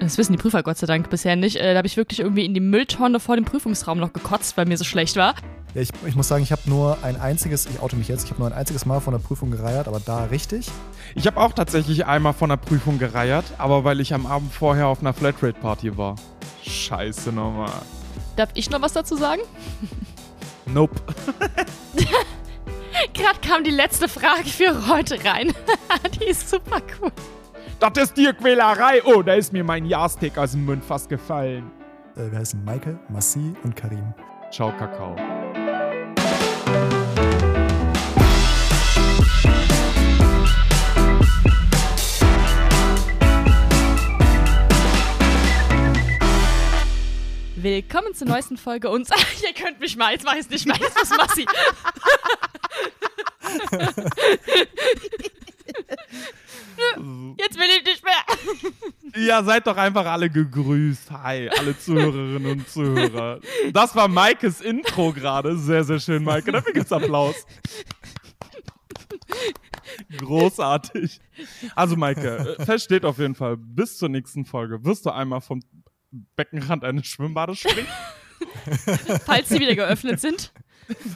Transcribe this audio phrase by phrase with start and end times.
[0.00, 1.56] Das wissen die Prüfer Gott sei Dank bisher nicht.
[1.56, 4.66] Äh, da habe ich wirklich irgendwie in die Mülltonne vor dem Prüfungsraum noch gekotzt, weil
[4.66, 5.34] mir so schlecht war.
[5.74, 8.30] Ja, ich, ich muss sagen, ich habe nur ein einziges, ich oute mich jetzt, ich
[8.30, 10.70] habe nur ein einziges Mal von der Prüfung gereiert, aber da richtig.
[11.14, 14.86] Ich habe auch tatsächlich einmal von der Prüfung gereiert, aber weil ich am Abend vorher
[14.86, 16.14] auf einer Flatrate-Party war.
[16.62, 17.70] Scheiße nochmal.
[18.36, 19.42] Darf ich noch was dazu sagen?
[20.66, 21.00] Nope.
[23.14, 25.54] Gerade kam die letzte Frage für heute rein.
[26.20, 27.10] die ist super cool.
[27.80, 29.04] Das ist dir Quälerei.
[29.04, 31.70] Oh, da ist mir mein Jahrstick aus dem Mund fast gefallen.
[32.16, 34.12] Äh, wir heißen Maike, Massi und Karim.
[34.50, 35.14] Ciao, Kakao.
[47.54, 49.08] Willkommen zur neuesten Folge uns.
[49.42, 50.76] Ihr könnt mich mal, jetzt mach ich es nicht mehr.
[50.80, 51.46] Jetzt ist Massi.
[57.38, 58.72] Jetzt will ich nicht mehr.
[59.16, 61.10] Ja, seid doch einfach alle gegrüßt.
[61.10, 63.40] Hi, alle Zuhörerinnen und Zuhörer.
[63.72, 65.56] Das war Maikes Intro gerade.
[65.56, 66.52] Sehr, sehr schön, Maike.
[66.52, 67.34] Dafür gibt's Applaus.
[70.18, 71.20] Großartig.
[71.74, 75.40] Also, Maike, äh, fest steht auf jeden Fall, bis zur nächsten Folge wirst du einmal
[75.40, 75.62] vom
[76.36, 77.88] Beckenrand eines Schwimmbades springen.
[79.24, 80.52] Falls sie wieder geöffnet sind.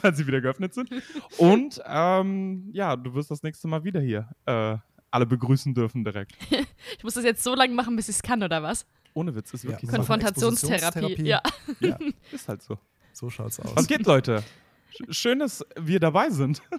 [0.01, 0.89] Falls sie wieder geöffnet sind.
[1.37, 4.77] Und ähm, ja, du wirst das nächste Mal wieder hier äh,
[5.13, 6.33] alle begrüßen dürfen direkt.
[6.97, 8.85] ich muss das jetzt so lange machen, bis ich es kann, oder was?
[9.13, 9.95] Ohne Witz, ist wirklich Ja, so.
[9.97, 11.23] Konfrontationstherapie.
[11.23, 11.41] Ja.
[11.79, 11.97] Ja,
[12.31, 12.79] Ist halt so.
[13.11, 13.75] so schaut's aus.
[13.75, 14.43] Was geht, Leute?
[14.91, 16.61] Sch- Schön, dass wir dabei sind.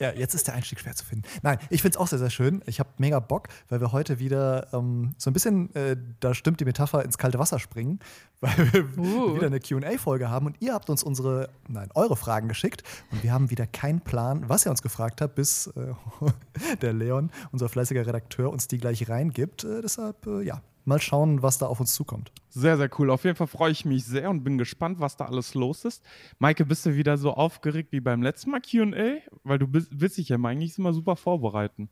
[0.00, 1.24] Ja, jetzt ist der Einstieg schwer zu finden.
[1.42, 2.62] Nein, ich finde es auch sehr, sehr schön.
[2.66, 6.60] Ich habe mega Bock, weil wir heute wieder ähm, so ein bisschen, äh, da stimmt
[6.60, 8.00] die Metapher, ins kalte Wasser springen,
[8.40, 9.36] weil wir Uh.
[9.36, 13.32] wieder eine QA-Folge haben und ihr habt uns unsere, nein, eure Fragen geschickt und wir
[13.32, 15.94] haben wieder keinen Plan, was ihr uns gefragt habt, bis äh,
[16.82, 19.64] der Leon, unser fleißiger Redakteur, uns die gleich reingibt.
[19.64, 22.32] Äh, deshalb, äh, ja, mal schauen, was da auf uns zukommt.
[22.48, 23.10] Sehr, sehr cool.
[23.10, 26.04] Auf jeden Fall freue ich mich sehr und bin gespannt, was da alles los ist.
[26.38, 29.20] Maike, bist du wieder so aufgeregt wie beim letzten Mal QA?
[29.44, 31.88] Weil du bist, willst dich ja eigentlich immer super vorbereiten.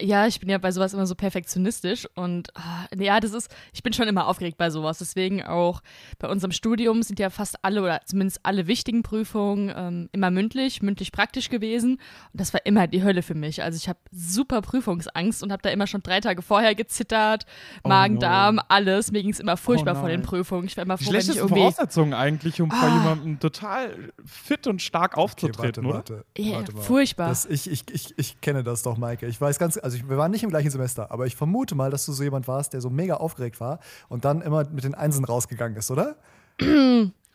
[0.00, 3.82] Ja, ich bin ja bei sowas immer so perfektionistisch und ah, ja, das ist, ich
[3.82, 4.98] bin schon immer aufgeregt bei sowas.
[4.98, 5.80] Deswegen auch
[6.18, 10.82] bei unserem Studium sind ja fast alle oder zumindest alle wichtigen Prüfungen ähm, immer mündlich,
[10.82, 11.92] mündlich praktisch gewesen.
[12.32, 13.62] Und das war immer die Hölle für mich.
[13.62, 17.46] Also ich habe super Prüfungsangst und habe da immer schon drei Tage vorher gezittert,
[17.82, 18.20] Oh Magen, no.
[18.20, 19.12] Darm, alles.
[19.12, 20.22] Mir ging es immer furchtbar vor den.
[20.22, 20.66] Prüfungen.
[20.66, 21.54] Ich war immer froh, wenn ich irgendwie.
[21.60, 22.94] Voraussetzungen eigentlich, um vor Ah.
[22.98, 25.96] jemandem total fit und stark aufzutreten, oder?
[25.96, 26.82] warte, Ja, warte mal.
[26.82, 27.28] furchtbar.
[27.28, 29.26] Das, ich, ich, ich, ich kenne das doch, Maike.
[29.26, 31.90] Ich weiß ganz, also ich, wir waren nicht im gleichen Semester, aber ich vermute mal,
[31.90, 34.96] dass du so jemand warst, der so mega aufgeregt war und dann immer mit den
[34.96, 36.16] Einsen rausgegangen ist, oder?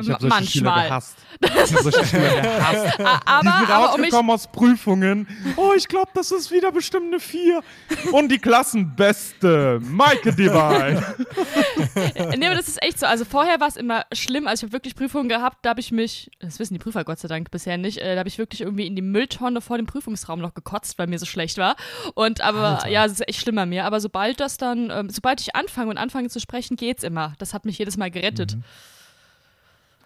[0.00, 0.88] Ich habe solche Schüler manchmal.
[0.88, 1.16] gehasst.
[1.40, 3.00] Ich habe solche Schüler gehasst.
[3.00, 5.28] Ah, Die sind aber, aber um rausgekommen aus Prüfungen.
[5.56, 7.60] Oh, ich glaube, das ist wieder bestimmt eine 4.
[8.12, 11.02] Und die Klassenbeste, Maike Divine.
[12.36, 13.06] Nee, aber das ist echt so.
[13.06, 14.46] Also vorher war es immer schlimm.
[14.48, 17.18] Also ich habe wirklich Prüfungen gehabt, da habe ich mich, das wissen die Prüfer Gott
[17.18, 19.86] sei Dank bisher nicht, äh, da habe ich wirklich irgendwie in die Mülltonne vor dem
[19.86, 21.76] Prüfungsraum noch gekotzt, weil mir so schlecht war.
[22.14, 22.88] Und aber, Alter.
[22.88, 23.84] ja, es ist echt schlimm bei mir.
[23.84, 27.34] Aber sobald das dann, ähm, sobald ich anfange und anfange zu sprechen, geht's immer.
[27.38, 28.56] Das hat mich jedes Mal gerettet.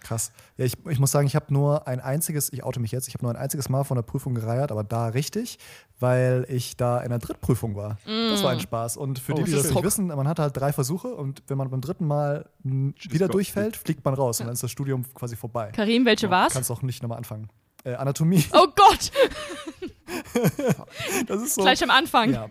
[0.01, 0.31] Krass.
[0.57, 3.13] Ja, ich, ich muss sagen, ich habe nur ein einziges, ich oute mich jetzt, ich
[3.13, 5.59] habe nur ein einziges Mal von der Prüfung gereiert, aber da richtig,
[5.99, 7.97] weil ich da in der Drittprüfung war.
[8.05, 8.97] Das war ein Spaß.
[8.97, 11.57] Und für Oh, die, die das nicht wissen, man hat halt drei Versuche und wenn
[11.57, 13.35] man beim dritten Mal wieder Gott.
[13.35, 15.71] durchfällt, fliegt man raus und dann ist das Studium quasi vorbei.
[15.73, 16.53] Karim, welche war's?
[16.53, 17.49] Kannst auch nicht nochmal anfangen.
[17.83, 19.11] Äh, Anatomie, Oh Gott,
[21.27, 21.61] das ist so.
[21.61, 22.33] gleich am Anfang.
[22.33, 22.47] Ja.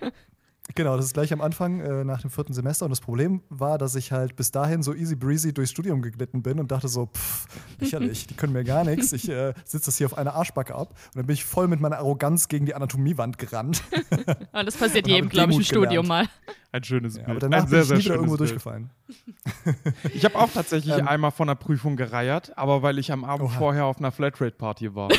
[0.74, 2.84] Genau, das ist gleich am Anfang äh, nach dem vierten Semester.
[2.84, 6.42] Und das Problem war, dass ich halt bis dahin so easy breezy durchs Studium geglitten
[6.42, 7.46] bin und dachte so, pff,
[7.80, 9.12] lächerlich, die können mir gar nichts.
[9.12, 10.90] Ich äh, sitze das hier auf einer Arschbacke ab.
[10.90, 13.82] Und dann bin ich voll mit meiner Arroganz gegen die Anatomiewand gerannt.
[14.52, 16.08] Und das passiert Und jedem, glaube ich, im Studium gelernt.
[16.08, 16.28] mal.
[16.70, 17.30] Ein schönes Ja, Bild.
[17.30, 19.70] aber danach ein bin sehr, ich sehr nie wieder schönes irgendwo Bild.
[19.70, 20.10] durchgefallen.
[20.12, 21.08] Ich habe auch tatsächlich Ähm.
[21.08, 23.58] einmal von der Prüfung gereiert, aber weil ich am Abend Oha.
[23.58, 25.08] vorher auf einer Flatrate-Party war.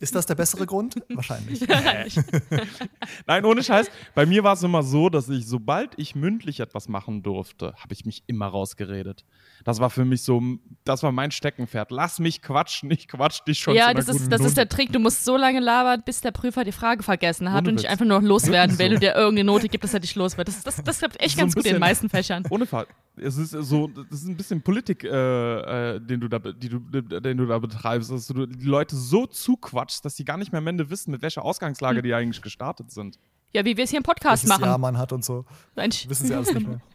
[0.00, 0.96] Ist das der bessere Grund?
[1.14, 1.60] Wahrscheinlich.
[3.26, 3.90] Nein, ohne Scheiß.
[4.14, 7.92] Bei mir war es immer so, dass ich, sobald ich mündlich etwas machen durfte, habe
[7.92, 9.24] ich mich immer rausgeredet.
[9.64, 10.42] Das war für mich so,
[10.84, 11.90] das war mein Steckenpferd.
[11.90, 14.64] Lass mich quatschen, ich quatsch dich schon zu Ja, einer das ist, das ist der
[14.64, 14.76] Note.
[14.76, 14.92] Trick.
[14.92, 17.88] Du musst so lange labern, bis der Prüfer die Frage vergessen hat Ohne und dich
[17.88, 18.94] einfach nur noch loswerden will so.
[18.94, 20.48] und dir irgendeine Note gibt, dass er dich los wird.
[20.48, 22.44] Das, das, das klappt echt So ganz gut in den meisten Fächern.
[22.50, 22.86] Ohne Fall.
[23.16, 26.80] Es ist so, das ist ein bisschen Politik, äh, äh, den, du da, die du,
[26.80, 30.58] den du da betreibst, dass du die Leute so zuquatschst, dass sie gar nicht mehr
[30.58, 33.18] am Ende wissen, mit welcher Ausgangslage die eigentlich gestartet sind.
[33.52, 34.80] Ja, wie wir es hier im Podcast Welches machen.
[34.80, 35.44] man hat und so.
[35.76, 36.80] Mensch, Wissen sie alles nicht mehr.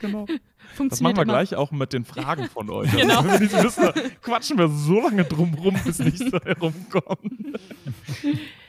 [0.00, 0.26] Genau.
[0.88, 1.32] Das machen wir immer.
[1.32, 2.90] gleich auch mit den Fragen von euch.
[2.90, 3.18] Genau.
[3.18, 3.88] Also, wenn wir nicht wissen,
[4.20, 7.60] quatschen wir so lange drum rum, bis nichts da herumkommt.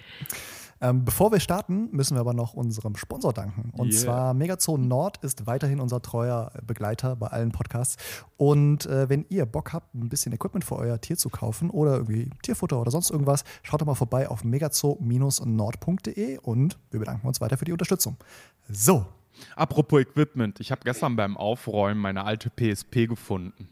[0.82, 3.70] Ähm, bevor wir starten, müssen wir aber noch unserem Sponsor danken.
[3.78, 4.02] Und Yeah.
[4.02, 7.98] zwar Megazone Nord ist weiterhin unser treuer Begleiter bei allen Podcasts.
[8.38, 11.94] Und äh, wenn ihr Bock habt, ein bisschen Equipment für euer Tier zu kaufen oder
[11.94, 17.42] irgendwie Tierfutter oder sonst irgendwas, schaut doch mal vorbei auf megazoo-nord.de und wir bedanken uns
[17.42, 18.18] weiter für die Unterstützung.
[18.70, 19.06] So,
[19.56, 23.70] Apropos Equipment, ich habe gestern beim Aufräumen meine alte PSP gefunden.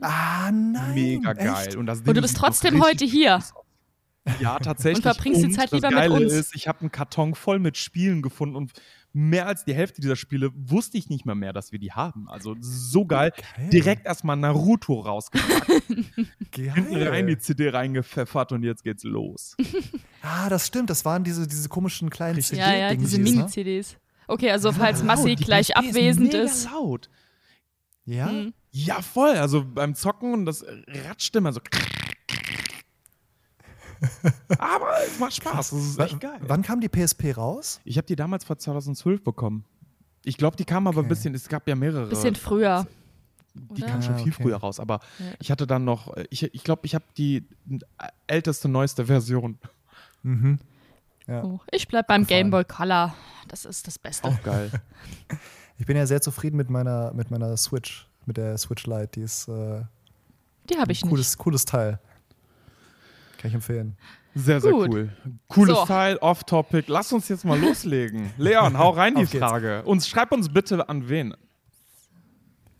[0.00, 0.94] ah nein.
[0.94, 1.40] Mega echt?
[1.40, 1.76] geil.
[1.76, 3.40] Und, das Und Ding du bist trotzdem heute hier.
[4.40, 5.04] Ja, tatsächlich.
[5.04, 6.32] Und verbringst die Zeit lieber mit Geile uns.
[6.32, 8.72] Ist, ich habe einen Karton voll mit Spielen gefunden und
[9.12, 12.28] mehr als die Hälfte dieser Spiele wusste ich nicht mehr mehr, dass wir die haben.
[12.28, 13.32] Also so geil.
[13.36, 13.70] Okay.
[13.70, 15.66] Direkt erstmal Naruto rausgepackt,
[16.54, 17.38] hinten rein die.
[17.38, 19.56] CD reingepfeffert und jetzt geht's los.
[20.20, 20.90] Ah, das stimmt.
[20.90, 22.58] Das waren diese, diese komischen kleinen Richtig.
[22.58, 23.24] Ja, ja, diese ne?
[23.30, 23.96] Mini-CDs.
[24.28, 26.70] Okay, also falls Laut, Massi die gleich PSP abwesend mega ist.
[26.70, 27.08] laut.
[28.04, 28.28] Ja?
[28.28, 28.52] Hm.
[28.70, 29.36] Ja, voll.
[29.36, 31.60] Also beim Zocken und das ratscht immer so.
[34.58, 35.70] Aber es macht Spaß.
[35.70, 36.38] Das ist echt geil.
[36.40, 37.80] Wann kam die PSP raus?
[37.84, 39.64] Ich habe die damals vor 2012 bekommen.
[40.24, 41.08] Ich glaube, die kam aber ein Okay.
[41.10, 42.06] bisschen, es gab ja mehrere.
[42.08, 42.86] Bisschen früher.
[43.54, 43.92] die oder?
[43.92, 44.42] kam schon Ah, viel okay.
[44.42, 44.80] früher raus.
[44.80, 45.26] Aber Ja.
[45.40, 47.44] ich hatte dann noch, ich glaube, ich, glaub, ich habe die
[48.26, 49.58] älteste, neueste Version.
[50.22, 50.58] Mhm.
[51.26, 51.42] Ja.
[51.44, 52.42] Oh, ich bleib beim Abgefahren.
[52.44, 53.14] Game Boy Color.
[53.48, 54.26] Das ist das Beste.
[54.28, 54.70] Auch geil.
[55.78, 59.08] Ich bin ja sehr zufrieden mit meiner, mit meiner Switch, mit der Switch Lite.
[59.08, 59.82] Die ist äh,
[60.70, 61.10] Die habe ich ein nicht.
[61.10, 62.00] cooles, cooles Teil.
[63.46, 63.96] Kann ich empfehlen.
[64.34, 64.88] Sehr, sehr Gut.
[64.88, 65.10] cool.
[65.46, 65.84] Cooles So.
[65.86, 66.86] Teil, off-topic.
[66.88, 68.32] Lass uns jetzt mal loslegen.
[68.38, 69.24] Leon, hau rein die.
[69.24, 69.84] Frage.
[69.84, 71.32] Und schreib uns bitte an wen.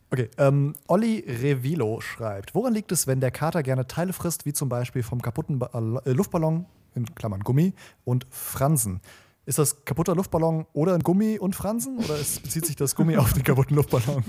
[0.09, 4.51] Okay, ähm, Olli Revilo schreibt: Woran liegt es, wenn der Kater gerne Teile frisst, wie
[4.51, 5.69] zum Beispiel vom kaputten ba
[6.05, 6.65] äh, Luftballon,
[6.95, 7.73] in Klammern Gummi,
[8.03, 8.99] und Fransen?
[9.45, 11.97] Ist das kaputter Luftballon oder ein Gummi und Fransen?
[11.99, 14.21] Oder es bezieht sich das Gummi auf den kaputten Luftballon?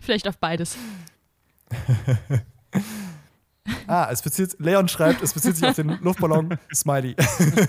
[0.00, 0.76] Vielleicht auf beides.
[3.86, 6.58] Ah, es bezieht, Leon schreibt, es bezieht sich auf den Luftballon.
[6.74, 7.16] Smiley.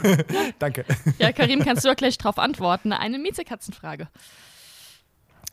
[0.60, 0.86] Danke.
[1.18, 2.94] Ja, Karim, kannst du doch gleich drauf antworten.
[2.94, 4.08] Eine Miezekatzenfrage.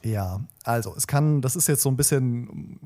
[0.03, 2.79] Ja, also es kann, das ist jetzt so ein bisschen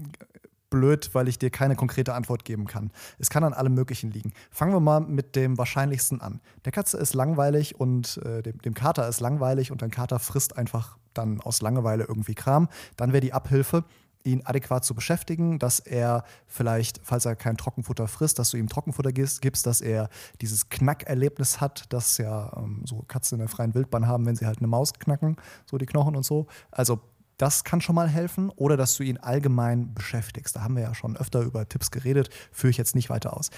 [0.72, 2.90] blöd, weil ich dir keine konkrete Antwort geben kann.
[3.18, 4.32] Es kann an allem Möglichen liegen.
[4.50, 6.40] Fangen wir mal mit dem Wahrscheinlichsten an.
[6.64, 10.56] Der Katze ist langweilig und äh, dem, dem Kater ist langweilig und ein Kater frisst
[10.56, 12.68] einfach dann aus Langeweile irgendwie Kram.
[12.96, 13.84] Dann wäre die Abhilfe,
[14.24, 18.68] ihn adäquat zu beschäftigen, dass er vielleicht, falls er kein Trockenfutter frisst, dass du ihm
[18.68, 20.08] Trockenfutter gibst, dass er
[20.40, 24.46] dieses Knackerlebnis hat, das ja ähm, so Katzen in der freien Wildbahn haben, wenn sie
[24.46, 25.36] halt eine Maus knacken,
[25.66, 26.46] so die Knochen und so.
[26.70, 27.00] Also
[27.36, 30.54] das kann schon mal helfen oder dass du ihn allgemein beschäftigst.
[30.54, 33.50] Da haben wir ja schon öfter über Tipps geredet, führe ich jetzt nicht weiter aus.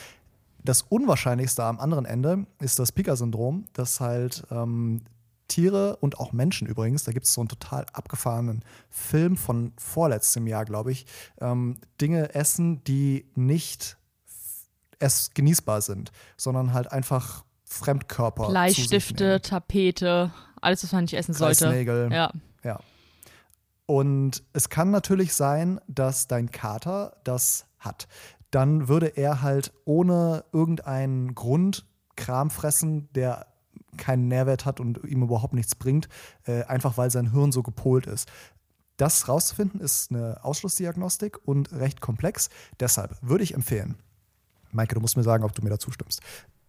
[0.62, 5.02] Das Unwahrscheinlichste am anderen Ende ist das Pika-Syndrom, dass halt ähm,
[5.48, 10.46] Tiere und auch Menschen übrigens, da gibt es so einen total abgefahrenen Film von vorletztem
[10.46, 11.06] Jahr, glaube ich,
[11.40, 13.96] ähm, Dinge essen, die nicht
[14.98, 18.48] es genießbar sind, sondern halt einfach Fremdkörper.
[18.48, 19.40] Bleistifte.
[19.40, 21.64] Tapete, alles, was man nicht essen sollte.
[21.64, 22.12] Kreisnägel.
[22.12, 22.32] Ja.
[22.62, 22.80] Ja.
[23.86, 28.08] Und es kann natürlich sein, dass dein Kater das hat.
[28.50, 31.86] Dann würde er halt ohne irgendeinen Grund
[32.16, 33.46] Kram fressen, der
[33.96, 36.08] keinen Nährwert hat und ihm überhaupt nichts bringt,
[36.44, 38.30] äh, einfach weil sein Hirn so gepolt ist.
[38.96, 42.48] Das rauszufinden ist eine Ausschlussdiagnostik und recht komplex.
[42.78, 43.96] Deshalb würde ich empfehlen,
[44.70, 46.20] Maike, du musst mir sagen, ob du mir dazu stimmst.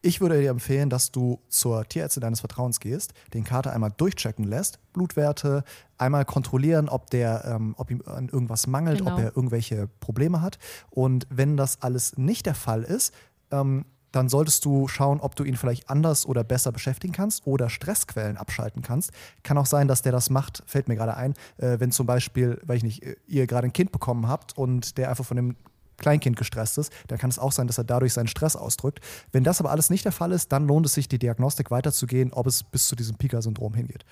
[0.02, 4.46] Ich würde dir empfehlen, dass du zur Tierärztin deines Vertrauens gehst, den Kater einmal durchchecken
[4.46, 5.64] lässt, Blutwerte,
[5.98, 9.14] einmal kontrollieren, ob, der, ähm, ob ihm an irgendwas mangelt, Genau.
[9.14, 10.60] ob er irgendwelche Probleme hat.
[10.92, 13.16] Und wenn das alles nicht der Fall ist,
[13.50, 13.86] ähm,
[14.16, 18.38] dann solltest du schauen, ob du ihn vielleicht anders oder besser beschäftigen kannst oder Stressquellen
[18.38, 19.12] abschalten kannst.
[19.44, 22.62] Kann auch sein, dass der das macht, fällt mir gerade ein, äh, wenn zum Beispiel,
[22.64, 25.56] weiß ich nicht, ihr gerade ein Kind bekommen habt und der einfach von dem
[25.98, 29.00] Kleinkind gestresst ist, dann kann es auch sein, dass er dadurch seinen Stress ausdrückt.
[29.32, 32.34] Wenn das aber alles nicht der Fall ist, dann lohnt es sich, die Diagnostik weiterzugehen,
[32.34, 34.06] ob es bis zu diesem Pika-Syndrom hingeht.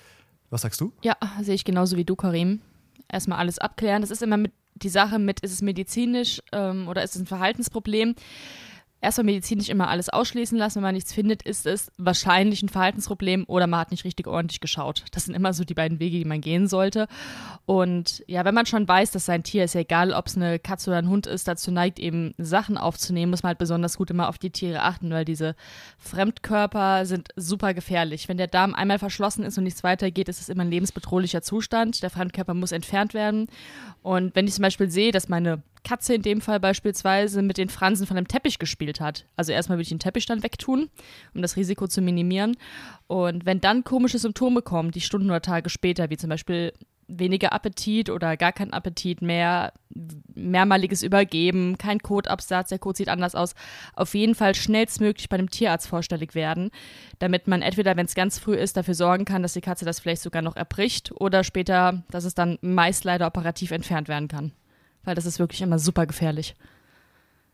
[0.50, 0.92] Was sagst du?
[1.02, 2.60] Ja, sehe ich genauso wie du, Karim.
[3.10, 4.02] Erstmal alles abklären.
[4.02, 7.26] Das ist immer mit die Sache mit, ist es medizinisch ähm, oder ist es ein
[7.26, 8.14] Verhaltensproblem?
[9.04, 10.76] Erstmal medizinisch immer alles ausschließen lassen.
[10.76, 14.60] Wenn man nichts findet, ist es wahrscheinlich ein Verhaltensproblem oder man hat nicht richtig ordentlich
[14.60, 15.04] geschaut.
[15.12, 17.06] Das sind immer so die beiden Wege, die man gehen sollte.
[17.66, 20.58] Und ja, wenn man schon weiß, dass sein Tier ist ja egal, ob es eine
[20.58, 24.10] Katze oder ein Hund ist, dazu neigt eben Sachen aufzunehmen, muss man halt besonders gut
[24.10, 25.54] immer auf die Tiere achten, weil diese
[25.98, 28.28] Fremdkörper sind super gefährlich.
[28.30, 32.02] Wenn der Darm einmal verschlossen ist und nichts weitergeht, ist es immer ein lebensbedrohlicher Zustand.
[32.02, 33.48] Der Fremdkörper muss entfernt werden.
[34.02, 37.68] Und wenn ich zum Beispiel sehe, dass meine Katze in dem Fall beispielsweise mit den
[37.68, 39.26] Fransen von einem Teppich gespielt hat.
[39.36, 40.88] Also erstmal würde ich den Teppich dann wegtun,
[41.34, 42.56] um das Risiko zu minimieren.
[43.06, 46.72] Und wenn dann komische Symptome kommen, die Stunden oder Tage später, wie zum Beispiel
[47.06, 49.72] weniger Appetit oder gar kein Appetit mehr,
[50.34, 53.54] mehrmaliges Übergeben, kein Kotabsatz, der Kot sieht anders aus,
[53.94, 56.70] auf jeden Fall schnellstmöglich bei einem Tierarzt vorstellig werden,
[57.18, 60.00] damit man entweder, wenn es ganz früh ist, dafür sorgen kann, dass die Katze das
[60.00, 64.52] vielleicht sogar noch erbricht oder später, dass es dann meist leider operativ entfernt werden kann.
[65.04, 66.56] Weil das ist wirklich immer super gefährlich.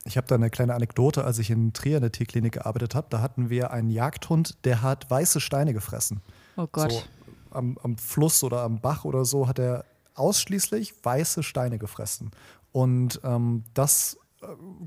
[0.04, 3.08] Ich habe da eine kleine Anekdote, als ich in Trier in der Tierklinik gearbeitet habe.
[3.10, 6.22] Da hatten wir einen Jagdhund, der hat weiße Steine gefressen.
[6.56, 6.90] Oh Gott.
[6.90, 7.02] So,
[7.50, 12.30] am, am Fluss oder am Bach oder so hat er ausschließlich weiße Steine gefressen.
[12.72, 14.16] Und ähm, das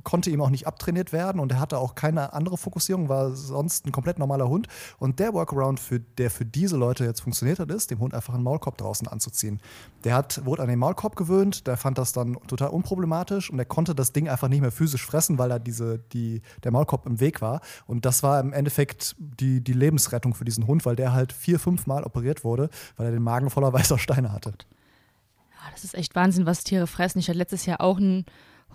[0.03, 3.85] konnte ihm auch nicht abtrainiert werden und er hatte auch keine andere Fokussierung, war sonst
[3.85, 4.67] ein komplett normaler Hund.
[4.97, 8.33] Und der Workaround, für, der für diese Leute jetzt funktioniert hat, ist, dem Hund einfach
[8.33, 9.59] einen Maulkorb draußen anzuziehen.
[10.03, 13.65] Der hat, wurde an den Maulkorb gewöhnt, der fand das dann total unproblematisch und er
[13.65, 17.19] konnte das Ding einfach nicht mehr physisch fressen, weil da diese, die, der Maulkorb im
[17.19, 17.61] Weg war.
[17.85, 21.59] Und das war im Endeffekt die, die Lebensrettung für diesen Hund, weil der halt vier,
[21.59, 24.49] fünf Mal operiert wurde, weil er den Magen voller weißer Steine hatte.
[24.49, 27.19] Ja, das ist echt Wahnsinn, was Tiere fressen.
[27.19, 28.25] Ich hatte letztes Jahr auch einen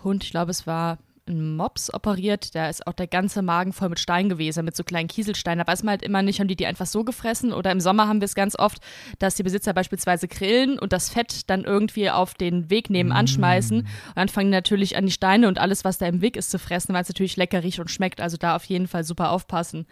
[0.03, 0.97] Hund, ich glaube, es war
[1.29, 4.83] ein Mops operiert, da ist auch der ganze Magen voll mit Stein gewesen, mit so
[4.83, 5.63] kleinen Kieselsteinen.
[5.65, 8.07] Da weiß man halt immer nicht, haben die die einfach so gefressen oder im Sommer
[8.07, 8.79] haben wir es ganz oft,
[9.19, 13.27] dass die Besitzer beispielsweise grillen und das Fett dann irgendwie auf den Weg nebenan mm.
[13.27, 16.35] schmeißen und dann fangen die natürlich an die Steine und alles, was da im Weg
[16.35, 18.21] ist, zu fressen, weil es natürlich lecker riecht und schmeckt.
[18.21, 19.85] Also da auf jeden Fall super aufpassen.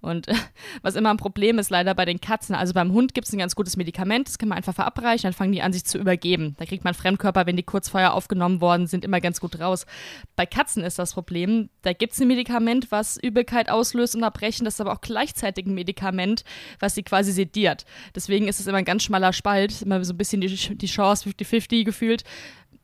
[0.00, 0.26] Und
[0.82, 3.38] was immer ein Problem ist leider bei den Katzen, also beim Hund gibt es ein
[3.38, 6.54] ganz gutes Medikament, das kann man einfach verabreichen, dann fangen die an, sich zu übergeben.
[6.58, 9.86] Da kriegt man Fremdkörper, wenn die kurz vorher aufgenommen worden sind, immer ganz gut raus.
[10.36, 11.68] Bei Katzen ist das Problem.
[11.82, 14.64] Da gibt es ein Medikament, was Übelkeit auslöst und Erbrechen.
[14.64, 16.44] Das ist aber auch gleichzeitig ein Medikament,
[16.80, 17.84] was sie quasi sediert.
[18.14, 21.28] Deswegen ist es immer ein ganz schmaler Spalt, immer so ein bisschen die, die Chance
[21.28, 22.24] 50-50 gefühlt.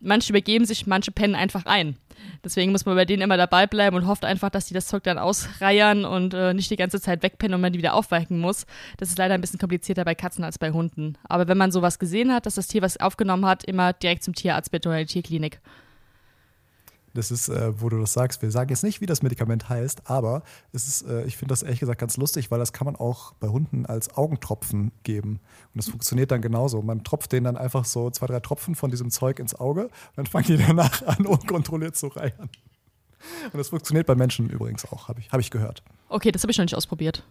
[0.00, 1.96] Manche übergeben sich, manche pennen einfach ein.
[2.42, 5.02] Deswegen muss man bei denen immer dabei bleiben und hofft einfach, dass die das Zeug
[5.02, 8.66] dann ausreiern und äh, nicht die ganze Zeit wegpennen und man die wieder aufweichen muss.
[8.96, 11.18] Das ist leider ein bisschen komplizierter bei Katzen als bei Hunden.
[11.28, 14.34] Aber wenn man sowas gesehen hat, dass das Tier was aufgenommen hat, immer direkt zum
[14.34, 15.60] Tierarzt die Tierklinik.
[17.14, 18.40] Das ist, äh, wo du das sagst.
[18.42, 21.62] Wir sagen jetzt nicht, wie das Medikament heißt, aber es ist, äh, ich finde das
[21.62, 25.40] ehrlich gesagt ganz lustig, weil das kann man auch bei Hunden als Augentropfen geben.
[25.74, 26.82] Und das funktioniert dann genauso.
[26.82, 29.92] Man tropft denen dann einfach so zwei, drei Tropfen von diesem Zeug ins Auge und
[30.16, 32.48] dann fangen die danach an, unkontrolliert zu reiern.
[33.52, 35.82] Und das funktioniert bei Menschen übrigens auch, habe ich, hab ich gehört.
[36.08, 37.24] Okay, das habe ich noch nicht ausprobiert.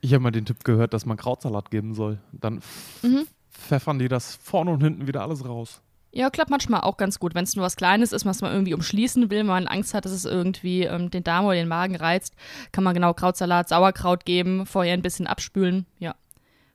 [0.00, 2.18] Ich habe mal den Tipp gehört, dass man Krautsalat geben soll.
[2.32, 2.62] Dann
[3.02, 3.26] mhm.
[3.50, 5.80] pfeffern die das vorne und hinten wieder alles raus.
[6.16, 7.34] Ja, klappt manchmal auch ganz gut.
[7.34, 10.06] Wenn es nur was Kleines ist, was man irgendwie umschließen will, wenn man Angst hat,
[10.06, 12.32] dass es irgendwie ähm, den Darm oder den Magen reizt,
[12.72, 15.84] kann man genau Krautsalat, Sauerkraut geben, vorher ein bisschen abspülen.
[15.98, 16.14] Ja.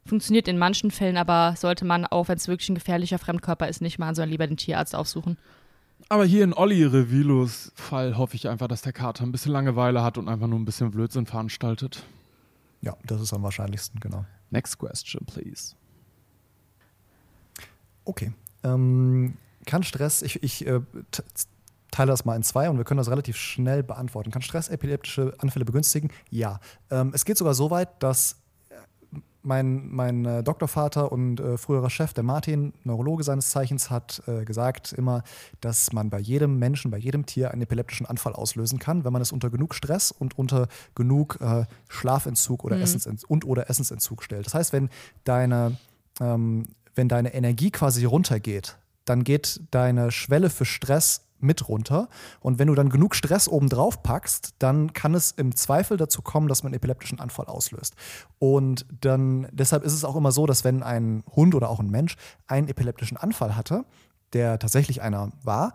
[0.05, 3.81] Funktioniert in manchen Fällen, aber sollte man auch, wenn es wirklich ein gefährlicher Fremdkörper ist,
[3.81, 5.39] nicht machen, sondern lieber den Tierarzt aufsuchen.
[6.07, 10.03] Aber hier in Olli Revilos Fall hoffe ich einfach, dass der Kater ein bisschen Langeweile
[10.03, 12.03] hat und einfach nur ein bisschen Blödsinn veranstaltet.
[12.81, 14.24] Ja, das ist am wahrscheinlichsten, genau.
[14.51, 15.74] Next question, please.
[18.05, 18.33] Okay,
[18.63, 20.82] ähm, kann Stress, ich, ich äh,
[21.91, 24.32] teile das mal in zwei und wir können das relativ schnell beantworten.
[24.32, 26.10] Kann Stress epileptische Anfälle begünstigen?
[26.30, 26.60] Ja.
[26.89, 28.38] Ähm, es geht sogar so weit, dass
[28.70, 28.75] äh,
[29.44, 34.46] mein, mein äh, Doktorvater und äh, früherer Chef, der Martin, Neurologe seines Zeichens, hat äh,
[34.46, 35.24] gesagt immer,
[35.60, 39.22] dass man bei jedem Menschen, bei jedem Tier einen epileptischen Anfall auslösen kann, wenn man
[39.22, 42.84] es unter genug Stress und unter genug äh, Schlafentzug oder mhm.
[42.84, 44.46] Essensentzug und oder Essensentzug stellt.
[44.46, 44.89] Das heißt, wenn
[45.25, 45.77] deine
[46.22, 52.07] ähm, wenn deine Energie quasi runtergeht, dann geht deine Schwelle für Stress mit runter.
[52.39, 56.48] Und wenn du dann genug Stress obendrauf packst, dann kann es im Zweifel dazu kommen,
[56.48, 57.95] dass man einen epileptischen Anfall auslöst.
[58.39, 61.89] Und dann, deshalb ist es auch immer so, dass wenn ein Hund oder auch ein
[61.89, 62.15] Mensch
[62.48, 63.86] einen epileptischen Anfall hatte,
[64.33, 65.74] der tatsächlich einer war,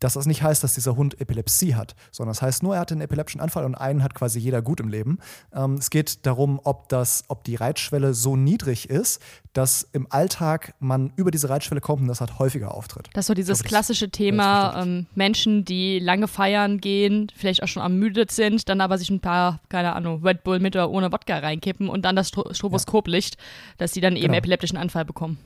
[0.00, 2.94] dass das nicht heißt, dass dieser Hund Epilepsie hat, sondern das heißt nur, er hatte
[2.94, 5.18] einen epileptischen Anfall und einen hat quasi jeder gut im Leben.
[5.52, 9.20] Ähm, es geht darum, ob, das, ob die Reitschwelle so niedrig ist,
[9.52, 13.08] dass im Alltag man über diese Reitschwelle kommt und das halt häufiger auftritt.
[13.14, 17.68] Das ist so dieses glaube, klassische Thema, ähm, Menschen, die lange feiern gehen, vielleicht auch
[17.68, 21.10] schon ermüdet sind, dann aber sich ein paar, keine Ahnung, Red Bull mit oder ohne
[21.10, 23.40] Wodka reinkippen und dann das Stroboskoplicht, ja.
[23.78, 24.38] dass sie dann eben genau.
[24.38, 25.38] epileptischen Anfall bekommen.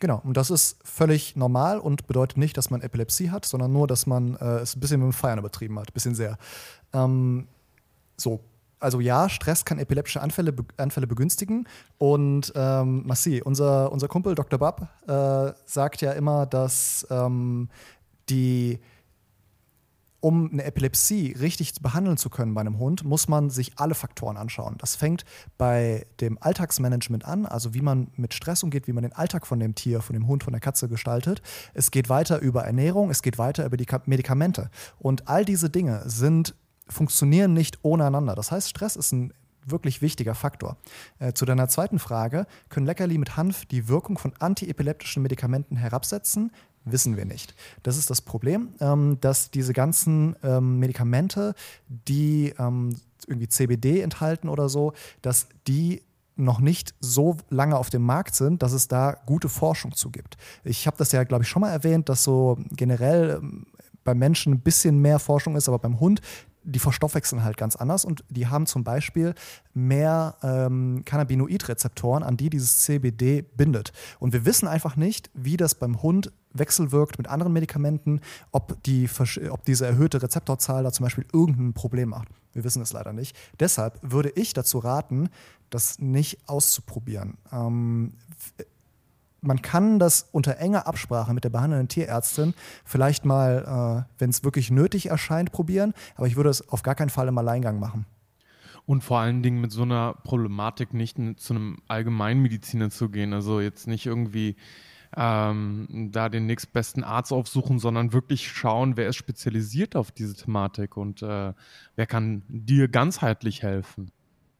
[0.00, 3.88] Genau, und das ist völlig normal und bedeutet nicht, dass man Epilepsie hat, sondern nur,
[3.88, 6.38] dass man äh, es ein bisschen mit dem Feiern übertrieben hat, ein bisschen sehr.
[6.92, 7.48] Ähm,
[8.16, 8.40] so,
[8.80, 11.66] also ja, Stress kann epileptische Anfälle, Anfälle begünstigen.
[11.98, 14.58] Und ähm, Massi, unser, unser Kumpel Dr.
[14.58, 17.68] Bab äh, sagt ja immer, dass ähm,
[18.28, 18.78] die
[20.20, 24.36] um eine Epilepsie richtig behandeln zu können bei einem Hund, muss man sich alle Faktoren
[24.36, 24.76] anschauen.
[24.78, 25.24] Das fängt
[25.58, 29.60] bei dem Alltagsmanagement an, also wie man mit Stress umgeht, wie man den Alltag von
[29.60, 31.40] dem Tier, von dem Hund, von der Katze gestaltet.
[31.74, 34.70] Es geht weiter über Ernährung, es geht weiter über die Medikamente.
[34.98, 36.54] Und all diese Dinge sind,
[36.88, 38.34] funktionieren nicht ohne einander.
[38.34, 39.32] Das heißt, Stress ist ein
[39.70, 40.76] wirklich wichtiger Faktor.
[41.18, 46.50] Äh, zu deiner zweiten Frage, können Leckerli mit Hanf die Wirkung von antiepileptischen Medikamenten herabsetzen?
[46.92, 47.54] Wissen wir nicht.
[47.82, 51.54] Das ist das Problem, ähm, dass diese ganzen ähm, Medikamente,
[51.88, 54.92] die ähm, irgendwie CBD enthalten oder so,
[55.22, 56.02] dass die
[56.36, 60.36] noch nicht so lange auf dem Markt sind, dass es da gute Forschung zu gibt.
[60.62, 63.66] Ich habe das ja, glaube ich, schon mal erwähnt, dass so generell ähm,
[64.04, 66.22] beim Menschen ein bisschen mehr Forschung ist, aber beim Hund
[66.68, 69.34] die verstoffwechseln halt ganz anders und die haben zum Beispiel
[69.72, 73.92] mehr ähm, Cannabinoidrezeptoren, an die dieses CBD bindet.
[74.18, 78.20] Und wir wissen einfach nicht, wie das beim Hund wechselwirkt mit anderen Medikamenten,
[78.52, 79.08] ob, die,
[79.50, 82.28] ob diese erhöhte Rezeptorzahl da zum Beispiel irgendein Problem macht.
[82.52, 83.36] Wir wissen es leider nicht.
[83.60, 85.28] Deshalb würde ich dazu raten,
[85.70, 87.38] das nicht auszuprobieren.
[87.52, 88.14] Ähm,
[89.40, 94.44] man kann das unter enger Absprache mit der behandelnden Tierärztin vielleicht mal, äh, wenn es
[94.44, 95.94] wirklich nötig erscheint, probieren.
[96.16, 98.06] Aber ich würde es auf gar keinen Fall im Alleingang machen.
[98.86, 103.34] Und vor allen Dingen mit so einer Problematik nicht zu einem Allgemeinmediziner zu gehen.
[103.34, 104.56] Also jetzt nicht irgendwie
[105.16, 110.96] ähm, da den nächstbesten Arzt aufsuchen, sondern wirklich schauen, wer ist spezialisiert auf diese Thematik
[110.96, 111.52] und äh,
[111.96, 114.10] wer kann dir ganzheitlich helfen.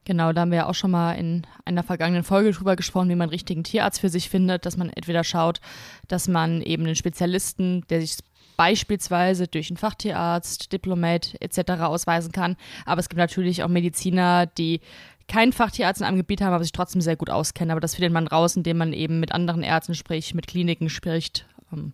[0.05, 3.15] Genau, da haben wir ja auch schon mal in einer vergangenen Folge drüber gesprochen, wie
[3.15, 5.61] man einen richtigen Tierarzt für sich findet, dass man entweder schaut,
[6.09, 8.17] dass man eben einen Spezialisten, der sich
[8.57, 11.83] beispielsweise durch einen Fachtierarzt, Diplomat etc.
[11.83, 12.57] ausweisen kann.
[12.87, 14.81] Aber es gibt natürlich auch Mediziner, die
[15.29, 17.71] keinen Fachtierarzt in einem Gebiet haben, aber sich trotzdem sehr gut auskennen.
[17.71, 21.47] Aber das findet man raus, indem man eben mit anderen Ärzten spricht, mit Kliniken spricht.
[21.73, 21.93] Ähm,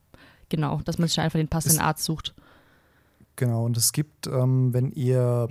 [0.49, 2.35] genau, dass man sich einfach den passenden es, Arzt sucht.
[3.37, 5.49] Genau, und es gibt, ähm, wenn ihr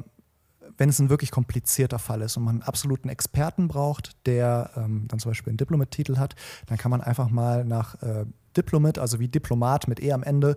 [0.78, 5.06] wenn es ein wirklich komplizierter Fall ist und man einen absoluten Experten braucht, der ähm,
[5.08, 6.36] dann zum Beispiel einen Diplomat-Titel hat,
[6.68, 8.26] dann kann man einfach mal nach äh,
[8.58, 10.56] Diplomat, also wie Diplomat mit E am Ende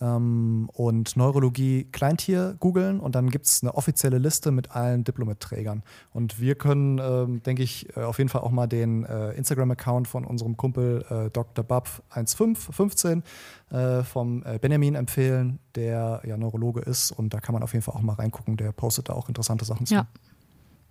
[0.00, 5.82] ähm, und Neurologie Kleintier googeln und dann gibt es eine offizielle Liste mit allen Diplomat-Trägern.
[6.12, 10.08] Und wir können, ähm, denke ich, äh, auf jeden Fall auch mal den äh, Instagram-Account
[10.08, 11.64] von unserem Kumpel äh, Dr.
[11.64, 13.22] Bab 1515
[13.70, 17.82] äh, vom äh, Benjamin empfehlen, der ja Neurologe ist und da kann man auf jeden
[17.82, 19.94] Fall auch mal reingucken, der postet da auch interessante Sachen zu.
[19.94, 20.06] Ja.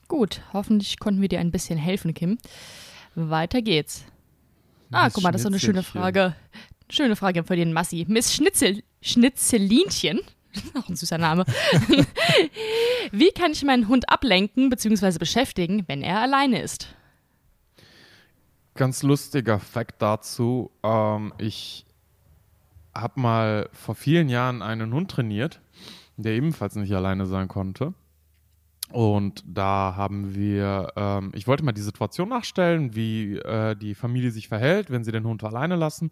[0.07, 2.37] Gut, hoffentlich konnten wir dir ein bisschen helfen, Kim.
[3.15, 4.05] Weiter geht's.
[4.91, 6.35] Ah, guck mal, das ist so eine schöne Frage.
[6.89, 8.05] Schöne Frage für den Massi.
[8.07, 10.21] Miss Schnitzel, Schnitzelinchen.
[10.73, 11.45] Auch ein süßer Name.
[13.11, 15.17] Wie kann ich meinen Hund ablenken bzw.
[15.17, 16.87] beschäftigen, wenn er alleine ist?
[18.75, 20.71] Ganz lustiger Fakt dazu.
[20.83, 21.85] Ähm, ich
[22.95, 25.59] habe mal vor vielen Jahren einen Hund trainiert,
[26.15, 27.93] der ebenfalls nicht alleine sein konnte.
[28.91, 34.31] Und da haben wir, ähm, ich wollte mal die Situation nachstellen, wie äh, die Familie
[34.31, 36.09] sich verhält, wenn sie den Hund alleine lassen.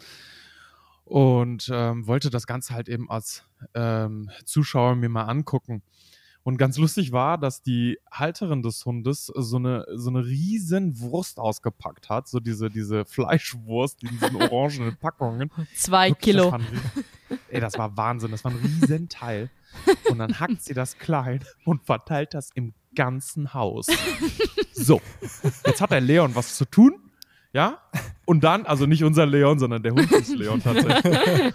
[1.05, 3.43] Und ähm, wollte das Ganze halt eben als
[3.75, 5.83] ähm, Zuschauer mir mal angucken.
[6.45, 11.39] Und ganz lustig war, dass die Halterin des Hundes so eine, so eine riesen Wurst
[11.39, 12.27] ausgepackt hat.
[12.27, 15.49] So diese, diese Fleischwurst in diesen orangenen Packungen.
[15.75, 16.51] Zwei Wirklich, Kilo.
[16.51, 18.29] Das ey, das war Wahnsinn.
[18.29, 19.49] Das war ein riesen Teil.
[20.09, 23.87] Und dann hackt sie das klein und verteilt das im ganzen Haus.
[24.73, 25.01] So,
[25.65, 27.11] jetzt hat der Leon was zu tun.
[27.53, 27.79] Ja?
[28.25, 31.53] Und dann, also nicht unser Leon, sondern der Hund ist Leon tatsächlich.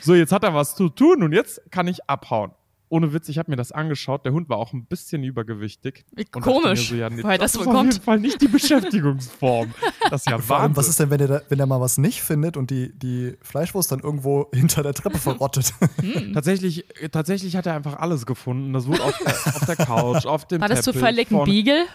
[0.00, 2.52] So, jetzt hat er was zu tun und jetzt kann ich abhauen
[2.88, 4.24] ohne Witz, ich habe mir das angeschaut.
[4.24, 6.04] Der Hund war auch ein bisschen übergewichtig.
[6.30, 9.74] Komisch, so, ja, nee, weil das, das ist auf jeden Fall nicht die Beschäftigungsform.
[10.08, 12.22] Das ist ja Vor allem, was ist denn, wenn er, wenn er mal was nicht
[12.22, 15.74] findet und die, die Fleischwurst dann irgendwo hinter der Treppe verrottet?
[16.00, 16.32] Hm.
[16.32, 18.72] tatsächlich, tatsächlich hat er einfach alles gefunden.
[18.72, 21.86] Das wurde auf, auf der Couch, auf dem War das zufällig ein Beagle?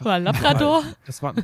[0.00, 0.82] Oder Labrador?
[1.06, 1.34] Das war,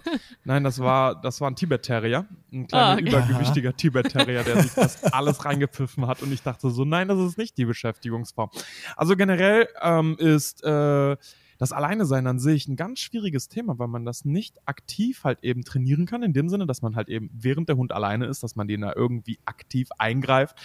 [0.44, 2.26] nein, das war, das war ein Tibet-Terrier.
[2.52, 3.08] Ein kleiner, ah, okay.
[3.08, 6.20] übergewichtiger Tibet-Terrier, der sich fast alles reingepfiffen hat.
[6.20, 8.50] Und ich dachte so, nein, das ist nicht die Beschäftigungsform.
[8.96, 11.16] Also generell ähm, ist äh,
[11.60, 15.62] das Alleine-Sein an sich ein ganz schwieriges Thema, weil man das nicht aktiv halt eben
[15.62, 18.56] trainieren kann, in dem Sinne, dass man halt eben während der Hund alleine ist, dass
[18.56, 20.58] man den da irgendwie aktiv eingreift.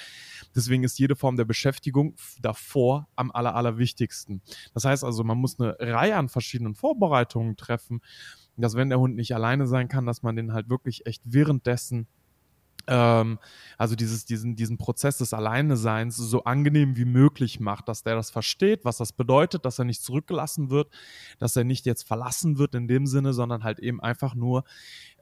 [0.55, 4.41] Deswegen ist jede Form der Beschäftigung davor am aller, allerwichtigsten.
[4.73, 7.99] Das heißt also, man muss eine Reihe an verschiedenen Vorbereitungen treffen,
[8.55, 12.07] dass wenn der Hund nicht alleine sein kann, dass man den halt wirklich echt währenddessen
[12.87, 13.39] ähm,
[13.77, 18.29] also dieses, diesen, diesen Prozess des Alleineseins so angenehm wie möglich macht, dass der das
[18.29, 20.89] versteht, was das bedeutet, dass er nicht zurückgelassen wird,
[21.39, 24.63] dass er nicht jetzt verlassen wird in dem Sinne, sondern halt eben einfach nur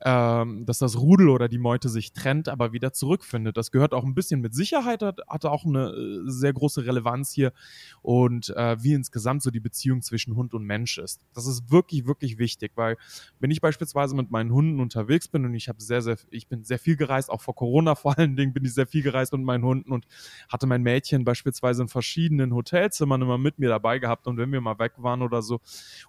[0.06, 3.56] ähm, dass das Rudel oder die Meute sich trennt, aber wieder zurückfindet.
[3.56, 7.32] Das gehört auch ein bisschen mit Sicherheit, hat, hatte auch eine äh, sehr große Relevanz
[7.32, 7.54] hier
[8.02, 11.22] und äh, wie insgesamt so die Beziehung zwischen Hund und Mensch ist.
[11.34, 12.98] Das ist wirklich, wirklich wichtig, weil
[13.40, 16.66] wenn ich beispielsweise mit meinen Hunden unterwegs bin und ich habe sehr, sehr, ich bin
[16.66, 19.44] sehr viel gereist, auch vor Corona vor allen Dingen bin ich sehr viel gereist mit
[19.44, 20.06] meinen Hunden und
[20.50, 24.60] hatte mein Mädchen beispielsweise in verschiedenen Hotelzimmern immer mit mir dabei gehabt und wenn wir
[24.60, 25.62] mal weg waren oder so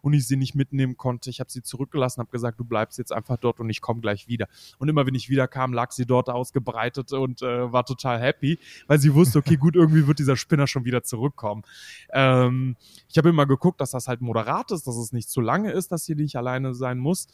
[0.02, 3.12] und ich sie nicht mitnehmen konnte, ich habe sie zurückgelassen, habe gesagt, du bleibst jetzt
[3.12, 4.48] einfach dort und ich komme gleich wieder.
[4.78, 8.98] Und immer wenn ich wiederkam, lag sie dort ausgebreitet und äh, war total happy, weil
[8.98, 11.62] sie wusste, okay, gut, irgendwie wird dieser Spinner schon wieder zurückkommen.
[12.10, 12.76] Ähm,
[13.08, 15.92] ich habe immer geguckt, dass das halt moderat ist, dass es nicht zu lange ist,
[15.92, 17.28] dass sie nicht alleine sein muss.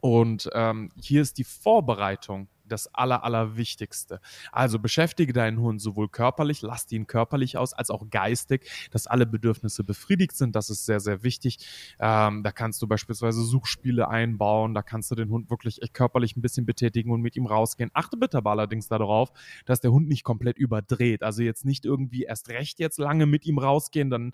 [0.00, 4.20] Und ähm, hier ist die Vorbereitung das Aller, Allerwichtigste.
[4.50, 9.26] Also beschäftige deinen Hund sowohl körperlich, lass ihn körperlich aus, als auch geistig, dass alle
[9.26, 10.56] Bedürfnisse befriedigt sind.
[10.56, 11.58] Das ist sehr, sehr wichtig.
[12.00, 16.42] Ähm, da kannst du beispielsweise Suchspiele einbauen, da kannst du den Hund wirklich körperlich ein
[16.42, 17.90] bisschen betätigen und mit ihm rausgehen.
[17.94, 19.32] Achte bitte aber allerdings darauf,
[19.66, 21.22] dass der Hund nicht komplett überdreht.
[21.22, 24.32] Also jetzt nicht irgendwie erst recht jetzt lange mit ihm rausgehen, dann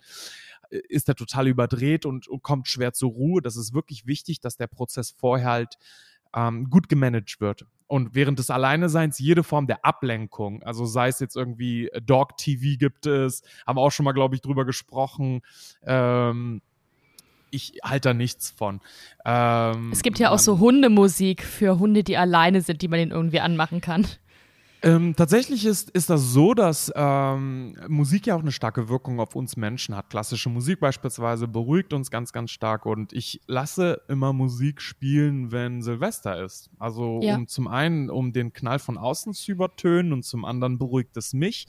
[0.69, 3.41] äh, ist er total überdreht und, und kommt schwer zur Ruhe.
[3.41, 5.77] Das ist wirklich wichtig, dass der Prozess vorher halt
[6.35, 7.65] ähm, gut gemanagt wird.
[7.89, 12.37] Und während des Alleineseins jede Form der Ablenkung, also sei es jetzt irgendwie äh, Dog
[12.37, 15.41] TV gibt es, haben wir auch schon mal, glaube ich, drüber gesprochen.
[15.83, 16.61] Ähm,
[17.49, 18.79] ich halte da nichts von.
[19.25, 23.09] Ähm, es gibt ja auch so Hundemusik für Hunde, die alleine sind, die man den
[23.09, 24.05] irgendwie anmachen kann.
[24.81, 29.35] Ähm, tatsächlich ist, ist das so, dass ähm, Musik ja auch eine starke Wirkung auf
[29.35, 30.09] uns Menschen hat.
[30.09, 35.81] Klassische Musik beispielsweise beruhigt uns ganz, ganz stark und ich lasse immer Musik spielen, wenn
[35.81, 36.69] Silvester ist.
[36.79, 37.35] Also ja.
[37.35, 41.33] um zum einen, um den Knall von außen zu übertönen und zum anderen beruhigt es
[41.33, 41.67] mich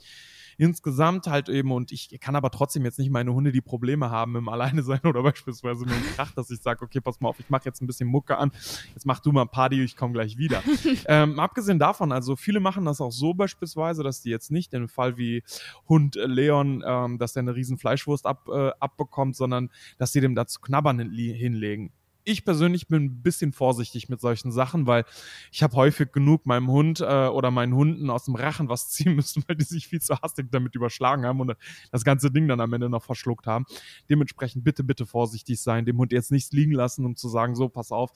[0.61, 4.35] insgesamt halt eben, und ich kann aber trotzdem jetzt nicht meine Hunde, die Probleme haben
[4.35, 7.39] im Alleine sein oder beispielsweise nur im Krach, dass ich sage, okay, pass mal auf,
[7.39, 8.51] ich mache jetzt ein bisschen Mucke an,
[8.93, 10.61] jetzt mach du mal Party, ich komme gleich wieder.
[11.07, 14.87] ähm, abgesehen davon, also viele machen das auch so beispielsweise, dass die jetzt nicht im
[14.87, 15.41] Fall wie
[15.89, 20.35] Hund Leon, ähm, dass der eine riesen Fleischwurst ab, äh, abbekommt, sondern dass sie dem
[20.35, 21.91] dazu knabbern hinlegen
[22.23, 25.05] ich persönlich bin ein bisschen vorsichtig mit solchen Sachen, weil
[25.51, 29.15] ich habe häufig genug meinem Hund äh, oder meinen Hunden aus dem Rachen was ziehen
[29.15, 31.55] müssen, weil die sich viel zu hastig damit überschlagen haben und
[31.91, 33.65] das ganze Ding dann am Ende noch verschluckt haben.
[34.09, 37.69] Dementsprechend bitte, bitte vorsichtig sein, dem Hund jetzt nichts liegen lassen, um zu sagen, so,
[37.69, 38.11] pass auf,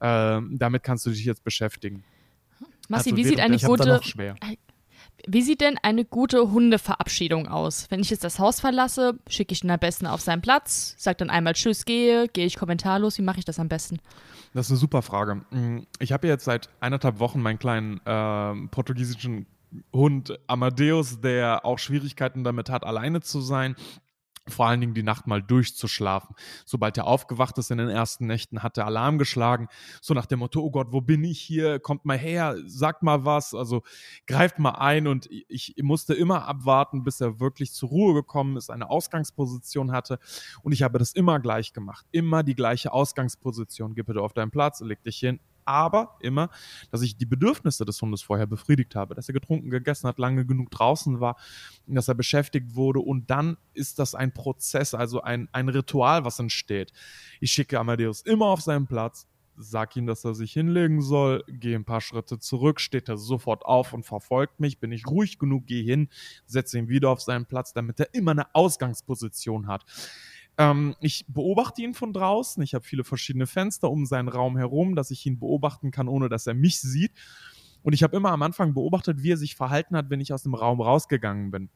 [0.00, 2.04] äh, damit kannst du dich jetzt beschäftigen.
[2.88, 4.00] Massi, also, wie sieht eine gute,
[5.26, 7.86] wie sieht denn eine gute Hundeverabschiedung aus?
[7.90, 11.16] Wenn ich jetzt das Haus verlasse, schicke ich ihn am besten auf seinen Platz, sage
[11.16, 13.18] dann einmal Tschüss, gehe, gehe ich kommentarlos.
[13.18, 13.98] Wie mache ich das am besten?
[14.54, 15.42] Das ist eine super Frage.
[15.50, 19.46] Mm, ich habe jetzt seit eineinhalb Wochen meinen kleinen äh, portugiesischen
[19.92, 23.76] Hund Amadeus, der auch Schwierigkeiten damit hat, alleine zu sein
[24.50, 26.34] vor allen Dingen die Nacht mal durchzuschlafen.
[26.64, 29.68] Sobald er aufgewacht ist in den ersten Nächten, hat der Alarm geschlagen,
[30.00, 31.78] so nach dem Motto, oh Gott, wo bin ich hier?
[31.78, 33.82] Kommt mal her, sagt mal was, also
[34.26, 38.70] greift mal ein und ich musste immer abwarten, bis er wirklich zur Ruhe gekommen ist,
[38.70, 40.18] eine Ausgangsposition hatte
[40.62, 43.94] und ich habe das immer gleich gemacht, immer die gleiche Ausgangsposition.
[43.94, 46.48] Gib bitte auf deinen Platz, leg dich hin, aber immer,
[46.90, 50.46] dass ich die Bedürfnisse des Hundes vorher befriedigt habe, dass er getrunken, gegessen hat, lange
[50.46, 51.36] genug draußen war,
[51.86, 56.38] dass er beschäftigt wurde und dann ist das ein Prozess, also ein, ein Ritual, was
[56.38, 56.92] entsteht.
[57.40, 59.26] Ich schicke Amadeus immer auf seinen Platz,
[59.58, 63.64] sag ihm, dass er sich hinlegen soll, gehe ein paar Schritte zurück, steht er sofort
[63.64, 66.08] auf und verfolgt mich, bin ich ruhig genug, gehe hin,
[66.46, 69.84] setze ihn wieder auf seinen Platz, damit er immer eine Ausgangsposition hat.
[70.58, 72.62] Ähm, ich beobachte ihn von draußen.
[72.62, 76.28] Ich habe viele verschiedene Fenster um seinen Raum herum, dass ich ihn beobachten kann, ohne
[76.28, 77.12] dass er mich sieht.
[77.82, 80.42] Und ich habe immer am Anfang beobachtet, wie er sich verhalten hat, wenn ich aus
[80.42, 81.70] dem Raum rausgegangen bin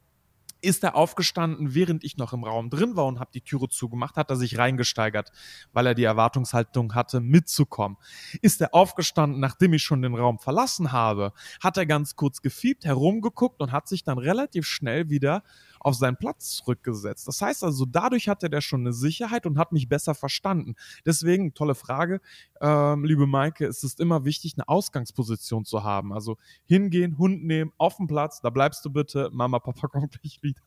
[0.62, 4.16] ist er aufgestanden, während ich noch im Raum drin war und habe die Türe zugemacht,
[4.16, 5.32] hat er sich reingesteigert,
[5.72, 7.98] weil er die Erwartungshaltung hatte, mitzukommen.
[8.40, 12.84] Ist er aufgestanden, nachdem ich schon den Raum verlassen habe, hat er ganz kurz gefiebt,
[12.84, 15.42] herumgeguckt und hat sich dann relativ schnell wieder
[15.84, 17.26] auf seinen Platz zurückgesetzt.
[17.28, 20.74] Das heißt also, dadurch hatte der schon eine Sicherheit und hat mich besser verstanden.
[21.04, 22.20] Deswegen, tolle Frage,
[22.60, 26.12] ähm, liebe Maike, ist es immer wichtig, eine Ausgangsposition zu haben.
[26.12, 30.42] Also hingehen, Hund nehmen, auf dem Platz, da bleibst du bitte, Mama, Papa kommt gleich
[30.42, 30.60] wieder.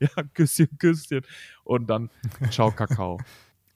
[0.00, 1.22] Ja, Küsschen, Küsschen.
[1.64, 2.10] Und dann
[2.50, 3.18] ciao, Kakao.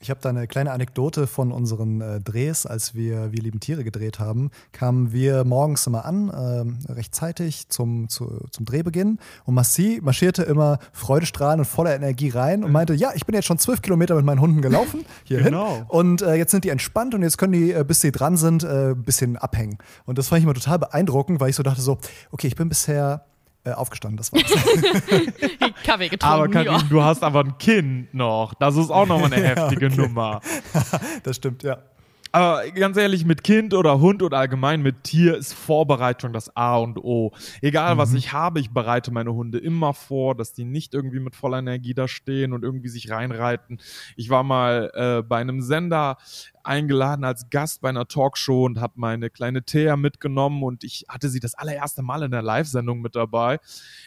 [0.03, 3.85] Ich habe da eine kleine Anekdote von unseren äh, Drehs, als wir Wir lieben Tiere
[3.85, 4.51] gedreht haben.
[4.73, 9.19] Kamen wir morgens immer an, äh, rechtzeitig zum, zu, zum Drehbeginn.
[9.45, 13.45] Und Massi marschierte immer freudestrahlend und voller Energie rein und meinte: Ja, ich bin jetzt
[13.45, 15.49] schon zwölf Kilometer mit meinen Hunden gelaufen hierhin.
[15.49, 15.85] genau.
[15.89, 18.65] Und äh, jetzt sind die entspannt und jetzt können die, äh, bis sie dran sind,
[18.65, 19.77] ein äh, bisschen abhängen.
[20.07, 21.99] Und das fand ich immer total beeindruckend, weil ich so dachte: so,
[22.31, 23.27] okay, ich bin bisher
[23.64, 24.44] äh, aufgestanden, das war's.
[25.85, 26.25] Kaffee getrunken.
[26.25, 26.83] Aber Karin, ja.
[26.88, 28.55] du hast aber ein Kind noch.
[28.55, 29.96] Das ist auch nochmal eine heftige ja.
[29.96, 30.40] Nummer.
[31.23, 31.79] das stimmt, ja.
[32.33, 36.77] Aber ganz ehrlich, mit Kind oder Hund oder allgemein mit Tier ist Vorbereitung das A
[36.77, 37.33] und O.
[37.61, 37.99] Egal, mhm.
[37.99, 41.59] was ich habe, ich bereite meine Hunde immer vor, dass die nicht irgendwie mit voller
[41.59, 43.81] Energie da stehen und irgendwie sich reinreiten.
[44.16, 46.18] Ich war mal äh, bei einem Sender
[46.64, 51.29] eingeladen als Gast bei einer Talkshow und habe meine kleine Thea mitgenommen und ich hatte
[51.29, 53.59] sie das allererste Mal in der Live-Sendung mit dabei.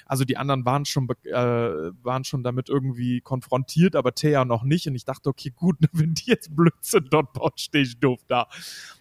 [0.05, 4.87] Also die anderen waren schon, äh, waren schon damit irgendwie konfrontiert, aber Thea noch nicht.
[4.87, 8.47] Und ich dachte, okay, gut, wenn die jetzt Blödsinn dort baut, stehe ich doof da.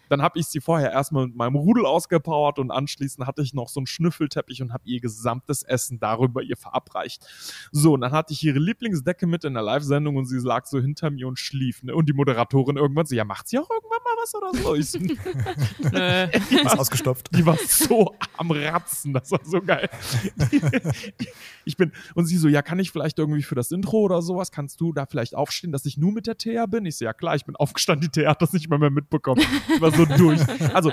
[0.09, 3.69] Dann habe ich sie vorher erstmal mit meinem Rudel ausgepowert und anschließend hatte ich noch
[3.69, 7.25] so einen Schnüffelteppich und habe ihr gesamtes Essen darüber ihr verabreicht.
[7.71, 10.79] So, und dann hatte ich ihre Lieblingsdecke mit in der Live-Sendung und sie lag so
[10.79, 11.83] hinter mir und schlief.
[11.83, 11.95] Ne?
[11.95, 14.75] Und die Moderatorin irgendwann so, ja, macht sie auch irgendwann mal was oder so?
[14.75, 14.99] Ich so.
[16.53, 17.29] Die ist ausgestopft.
[17.33, 19.89] die war so am Ratzen, das war so geil.
[21.65, 24.51] ich bin, und sie so, ja, kann ich vielleicht irgendwie für das Intro oder sowas,
[24.51, 26.85] kannst du da vielleicht aufstehen, dass ich nur mit der Thea bin?
[26.85, 29.41] Ich so, ja klar, ich bin aufgestanden, die Thea hat das nicht mal mehr mitbekommen.
[29.73, 30.41] Ich war so durch.
[30.73, 30.91] Also,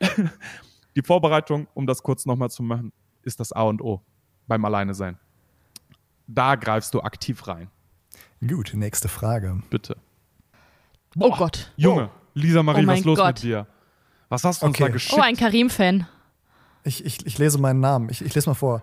[0.96, 4.00] die Vorbereitung, um das kurz nochmal zu machen, ist das A und O
[4.46, 5.18] beim Alleine sein.
[6.26, 7.70] Da greifst du aktiv rein,
[8.46, 9.60] Gut, nächste Frage.
[9.70, 9.96] bitte.
[11.18, 11.72] Oh Gott.
[11.76, 13.26] Junge, Lisa Marie, Oh was ist los Gott.
[13.28, 13.66] mit dir?
[14.28, 14.84] Was hast du uns Okay.
[14.84, 15.14] da geschickt?
[15.18, 16.06] Oh, ein Karim-Fan.
[16.84, 18.08] Ich, ich, ich lese meinen Namen.
[18.10, 18.82] Ich, ich lese mal vor.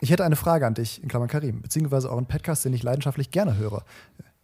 [0.00, 3.30] Ich hätte eine Frage an dich, in Klammern Karim, beziehungsweise euren Podcast, den ich leidenschaftlich
[3.30, 3.84] gerne höre.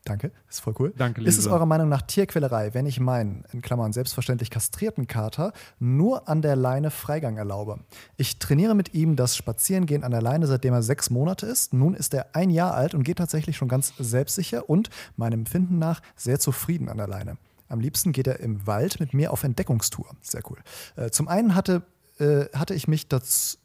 [0.08, 0.94] Danke, ist voll cool.
[0.96, 5.52] Danke, Ist es eurer Meinung nach Tierquälerei, wenn ich meinen, in Klammern selbstverständlich kastrierten Kater,
[5.78, 7.80] nur an der Leine Freigang erlaube?
[8.16, 11.74] Ich trainiere mit ihm das Spazierengehen an der Leine, seitdem er sechs Monate ist.
[11.74, 15.78] Nun ist er ein Jahr alt und geht tatsächlich schon ganz selbstsicher und, meinem Empfinden
[15.78, 17.36] nach, sehr zufrieden an der Leine.
[17.68, 20.16] Am liebsten geht er im Wald mit mir auf Entdeckungstour.
[20.22, 20.56] Sehr cool.
[20.96, 21.82] Äh, zum einen hatte,
[22.18, 23.58] äh, hatte ich mich dazu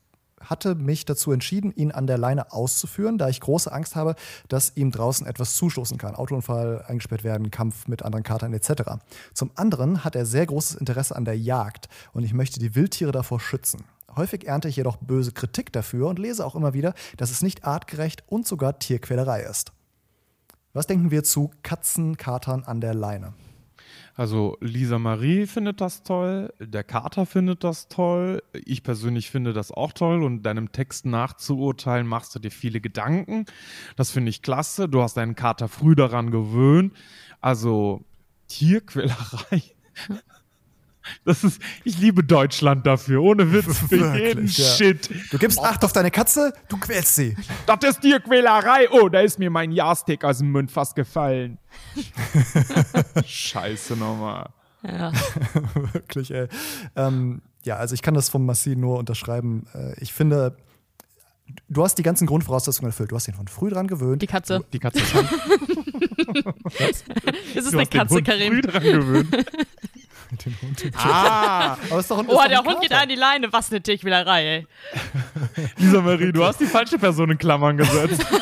[0.44, 4.16] hatte mich dazu entschieden, ihn an der Leine auszuführen, da ich große Angst habe,
[4.48, 6.16] dass ihm draußen etwas zustoßen kann.
[6.16, 8.84] Autounfall, eingesperrt werden, Kampf mit anderen Katern etc.
[9.34, 13.12] Zum anderen hat er sehr großes Interesse an der Jagd und ich möchte die Wildtiere
[13.12, 13.84] davor schützen.
[14.16, 17.66] Häufig ernte ich jedoch böse Kritik dafür und lese auch immer wieder, dass es nicht
[17.66, 19.72] artgerecht und sogar Tierquälerei ist.
[20.74, 23.34] Was denken wir zu Katzenkatern an der Leine?
[24.16, 29.72] Also Lisa Marie findet das toll, der Kater findet das toll, ich persönlich finde das
[29.72, 33.46] auch toll und deinem Text nachzuurteilen machst du dir viele Gedanken.
[33.96, 34.88] Das finde ich klasse.
[34.88, 36.94] Du hast deinen Kater früh daran gewöhnt.
[37.42, 38.06] Also
[38.48, 39.64] Tierquälerei.
[41.26, 44.76] Das ist, ich liebe Deutschland dafür, ohne Witz, für Wirklich, jeden ja.
[44.76, 45.10] Shit.
[45.32, 47.36] Du gibst Acht auf deine Katze, du quälst sie.
[47.66, 48.90] Das ist Tierquälerei.
[48.92, 51.58] Oh, da ist mir mein Jahrstick aus dem Mund fast gefallen.
[53.26, 54.50] Scheiße nochmal.
[54.84, 55.12] Ja.
[55.94, 56.48] Wirklich, ey.
[56.96, 59.66] Ähm, ja, also ich kann das vom Massi nur unterschreiben.
[59.74, 60.58] Äh, ich finde,
[61.70, 63.12] du hast die ganzen Grundvoraussetzungen erfüllt.
[63.12, 64.22] Du hast ihn von früh dran gewöhnt.
[64.22, 64.64] Die Katze.
[64.74, 65.14] Die Katze ist
[67.56, 68.62] Es ist Du eine hast den Katze, Hund früh Karim.
[68.62, 69.46] dran gewöhnt.
[70.38, 70.84] Den Hund.
[70.98, 73.52] Ah, Aber ist doch ein, Oh, ist der Hund geht an die Leine.
[73.52, 74.68] Was eine Tierquälerei, ey.
[75.78, 78.26] Lisa Marie, du hast die falsche Person in Klammern gesetzt.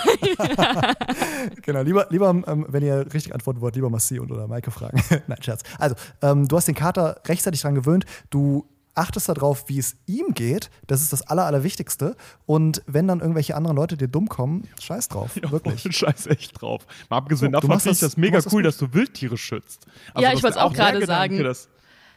[1.63, 5.01] Genau, lieber, lieber ähm, wenn ihr richtig antworten wollt, lieber Massi und oder Maike fragen.
[5.27, 5.63] Nein, Scherz.
[5.80, 8.06] Also, ähm, du hast den Kater rechtzeitig dran gewöhnt.
[8.30, 10.69] Du achtest darauf, wie es ihm geht.
[10.88, 12.15] Das ist das Aller, Allerwichtigste.
[12.45, 15.32] Und wenn dann irgendwelche anderen Leute dir dumm kommen, scheiß drauf.
[15.41, 15.95] Wirklich.
[15.95, 16.86] Scheiß echt drauf.
[17.10, 18.65] Mal abgesehen So, du davon machst finde ich das- das mega das cool, gut.
[18.65, 19.86] dass du Wildtiere schützt.
[20.13, 21.56] Also, Ja, das ich wollt's ist auch gerade Gedanke, sagen.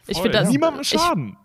[0.07, 0.49] Ich finde das.
[0.49, 1.37] niemandem ich, schaden.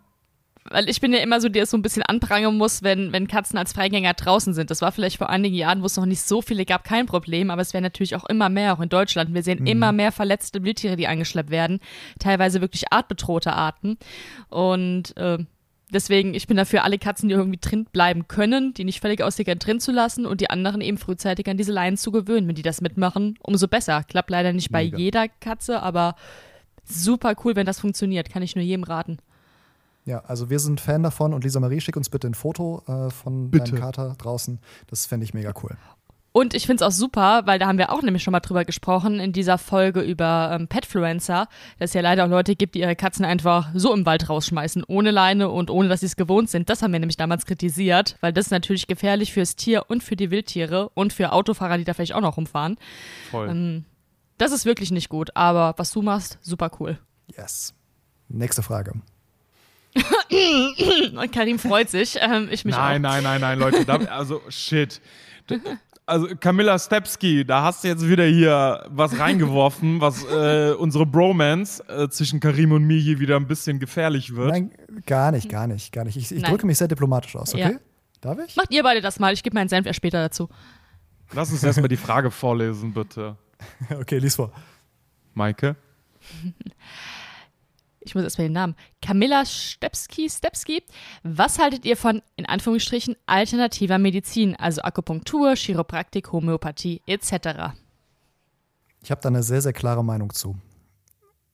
[0.64, 3.28] weil ich bin ja immer so, der es so ein bisschen anprangern muss, wenn, wenn
[3.28, 4.70] Katzen als Freigänger draußen sind.
[4.70, 7.50] Das war vielleicht vor einigen Jahren, wo es noch nicht so viele gab, kein Problem,
[7.50, 9.34] aber es werden natürlich auch immer mehr, auch in Deutschland.
[9.34, 11.80] Wir sehen immer mehr verletzte Wildtiere, die angeschleppt werden,
[12.18, 13.98] teilweise wirklich artbedrohte Arten.
[14.48, 15.38] Und äh,
[15.92, 19.58] deswegen, ich bin dafür, alle Katzen, die irgendwie drin bleiben können, die nicht völlig aussickern,
[19.58, 22.48] drin zu lassen und die anderen eben frühzeitig an diese Leinen zu gewöhnen.
[22.48, 24.04] Wenn die das mitmachen, umso besser.
[24.04, 24.98] Klappt leider nicht bei Mega.
[24.98, 26.16] jeder Katze, aber
[26.90, 28.30] super cool, wenn das funktioniert.
[28.30, 29.18] Kann ich nur jedem raten.
[30.04, 33.10] Ja, also wir sind Fan davon und Lisa Marie, schick uns bitte ein Foto äh,
[33.10, 33.72] von Bitte.
[33.72, 34.58] deinem Kater draußen.
[34.88, 35.76] Das fände ich mega cool.
[36.32, 38.64] Und ich finde es auch super, weil da haben wir auch nämlich schon mal drüber
[38.64, 41.48] gesprochen in dieser Folge über ähm, Petfluencer,
[41.78, 44.84] dass es ja leider auch Leute gibt, die ihre Katzen einfach so im Wald rausschmeißen,
[44.86, 46.70] ohne Leine und ohne, dass sie es gewohnt sind.
[46.70, 50.14] Das haben wir nämlich damals kritisiert, weil das ist natürlich gefährlich fürs Tier und für
[50.14, 52.76] die Wildtiere und für Autofahrer, die da vielleicht auch noch rumfahren.
[53.32, 53.48] Voll.
[53.48, 53.84] Ähm,
[54.40, 56.98] das ist wirklich nicht gut, aber was du machst, super cool.
[57.36, 57.74] Yes.
[58.28, 58.92] Nächste Frage.
[59.92, 63.10] Und Karim freut sich, ähm, ich mich Nein, auch.
[63.10, 63.84] nein, nein, nein, Leute.
[63.84, 65.00] Da, also, shit.
[66.06, 71.82] Also, Camilla Stepski, da hast du jetzt wieder hier was reingeworfen, was äh, unsere Bromance
[71.88, 74.50] äh, zwischen Karim und mir hier wieder ein bisschen gefährlich wird.
[74.50, 74.70] Nein,
[75.06, 76.16] gar nicht, gar nicht, gar nicht.
[76.16, 77.72] Ich, ich drücke mich sehr diplomatisch aus, okay?
[77.72, 77.78] Ja.
[78.20, 78.56] Darf ich?
[78.56, 80.48] Macht ihr beide das mal, ich gebe meinen Senf erst später dazu.
[81.32, 83.36] Lass uns erstmal die Frage vorlesen, bitte.
[83.90, 84.52] Okay, lies vor.
[85.34, 85.76] Maike?
[88.00, 90.82] ich muss erstmal den Namen, Camilla Stepski, Stepski.
[91.22, 97.74] Was haltet ihr von, in Anführungsstrichen, alternativer Medizin, also Akupunktur, Chiropraktik, Homöopathie etc.?
[99.02, 100.56] Ich habe da eine sehr, sehr klare Meinung zu.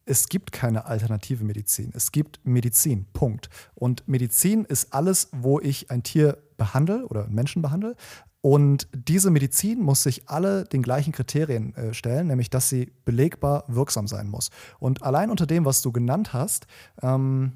[0.08, 1.90] es gibt keine alternative Medizin.
[1.94, 3.50] Es gibt Medizin, Punkt.
[3.74, 7.96] Und Medizin ist alles, wo ich ein Tier behandle oder einen Menschen behandle.
[8.46, 13.64] Und diese Medizin muss sich alle den gleichen Kriterien äh, stellen, nämlich dass sie belegbar
[13.66, 14.50] wirksam sein muss.
[14.78, 16.68] Und allein unter dem, was du genannt hast,
[17.02, 17.54] ähm,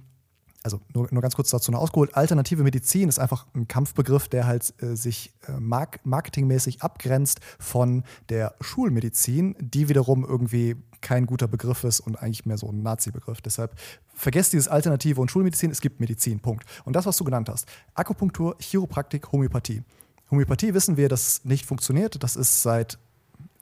[0.65, 4.49] also nur, nur ganz kurz dazu noch ausgeholt, alternative Medizin ist einfach ein Kampfbegriff, der
[4.49, 11.47] halt äh, sich äh, mark marketingmäßig abgrenzt von der Schulmedizin, die wiederum irgendwie kein guter
[11.47, 13.41] Begriff ist und eigentlich mehr so ein Nazi-Begriff.
[13.43, 13.79] Deshalb
[14.13, 16.65] vergesst dieses Alternative und Schulmedizin, es gibt Medizin, Punkt.
[16.85, 19.85] Und das, was du genannt hast, Akupunktur, Chiropraktik, Homöopathie.
[20.31, 22.23] Homöopathie wissen wir, dass nicht funktioniert.
[22.23, 22.99] Das ist seit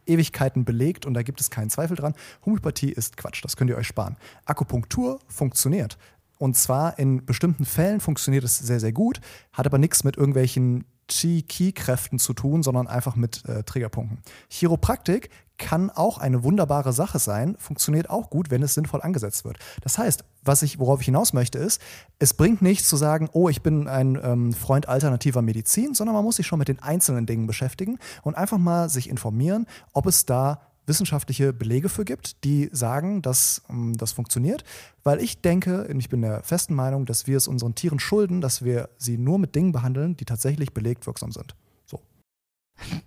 [0.07, 2.15] Ewigkeiten belegt und da gibt es keinen Zweifel dran.
[2.45, 4.17] Homöopathie ist Quatsch, das könnt ihr euch sparen.
[4.45, 5.99] Akupunktur funktioniert.
[6.39, 9.21] Und zwar in bestimmten Fällen funktioniert es sehr, sehr gut,
[9.53, 14.21] hat aber nichts mit irgendwelchen Chi-Ki-Kräften zu tun, sondern einfach mit äh, Triggerpunkten.
[14.49, 19.59] Chiropraktik kann auch eine wunderbare Sache sein, funktioniert auch gut, wenn es sinnvoll angesetzt wird.
[19.83, 21.81] Das heißt, was ich, worauf ich hinaus möchte, ist,
[22.19, 26.25] es bringt nichts zu sagen, oh, ich bin ein ähm, Freund alternativer Medizin, sondern man
[26.25, 30.27] muss sich schon mit den einzelnen Dingen beschäftigen und einfach mal sich informieren, ob es
[30.27, 34.65] da wissenschaftliche Belege für gibt, die sagen, dass ähm, das funktioniert.
[35.05, 38.41] Weil ich denke, und ich bin der festen Meinung, dass wir es unseren Tieren schulden,
[38.41, 41.55] dass wir sie nur mit Dingen behandeln, die tatsächlich belegt wirksam sind.
[41.87, 42.01] So.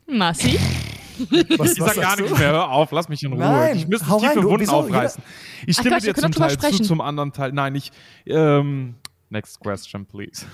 [0.08, 0.60] Massi?
[1.58, 3.40] Was, ich sag gar nichts mehr, hör auf, lass mich in Ruhe.
[3.42, 5.24] Nein, ich müsste tiefe rein, Wunden aufreißen.
[5.68, 6.84] Ich stimme wir dir zum Teil zu, sprechen.
[6.84, 7.52] zum anderen Teil.
[7.52, 7.92] Nein, ich.
[8.26, 8.96] Ähm,
[9.30, 10.46] next question, please.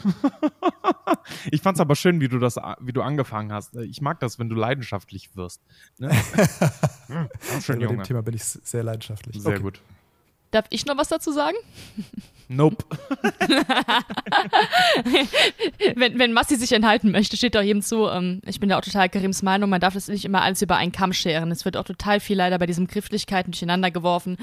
[1.51, 3.75] ich fand's aber schön, wie du das, wie du angefangen hast.
[3.75, 5.61] Ich mag das, wenn du leidenschaftlich wirst.
[5.97, 6.09] Ne?
[7.07, 7.29] Hm,
[7.61, 8.03] schön, Bei dem.
[8.03, 9.41] Thema bin ich sehr leidenschaftlich.
[9.41, 9.61] Sehr Okay.
[9.61, 9.81] gut.
[10.51, 11.57] Darf ich noch was dazu sagen?
[12.49, 12.85] Nope.
[15.95, 18.07] wenn, wenn Massi sich enthalten möchte, steht doch jedem zu.
[18.07, 20.77] Ähm, ich bin da auch total Karims Meinung, man darf das nicht immer alles über
[20.77, 21.51] einen Kamm scheren.
[21.51, 24.37] Es wird auch total viel leider bei diesen Grifflichkeiten durcheinander geworfen.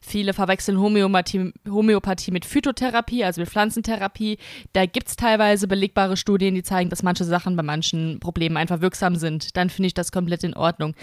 [0.00, 4.38] Viele verwechseln Homöopathie, Homöopathie mit Phytotherapie, also mit Pflanzentherapie.
[4.72, 9.16] Da gibt's teilweise belegbare Studien, die zeigen, dass manche Sachen bei manchen Problemen einfach wirksam
[9.16, 9.54] sind.
[9.58, 10.94] Dann finde ich das komplett in Ordnung.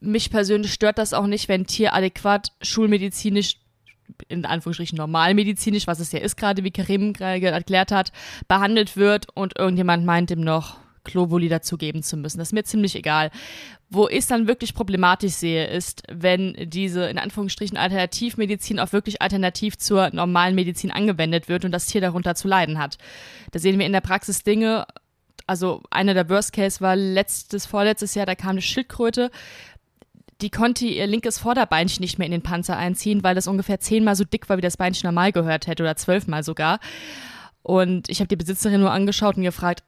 [0.00, 3.56] Mich persönlich stört das auch nicht, wenn ein Tier adäquat schulmedizinisch
[4.28, 8.12] in Anführungsstrichen normalmedizinisch, was es ja ist, gerade wie Karim gerade erklärt hat,
[8.48, 12.38] behandelt wird und irgendjemand meint ihm noch Globuli dazugeben zu müssen.
[12.38, 13.30] Das ist mir ziemlich egal.
[13.90, 19.22] Wo ich es dann wirklich problematisch sehe, ist, wenn diese in Anführungsstrichen Alternativmedizin auch wirklich
[19.22, 22.98] alternativ zur normalen Medizin angewendet wird und das Tier darunter zu leiden hat.
[23.50, 24.86] Da sehen wir in der Praxis Dinge,
[25.46, 29.30] also einer der Worst Case war letztes, vorletztes Jahr, da kam eine Schildkröte,
[30.40, 34.14] die konnte ihr linkes Vorderbeinchen nicht mehr in den Panzer einziehen, weil das ungefähr zehnmal
[34.14, 36.78] so dick war, wie das Beinchen normal gehört hätte oder zwölfmal sogar.
[37.62, 39.82] Und ich habe die Besitzerin nur angeschaut und gefragt,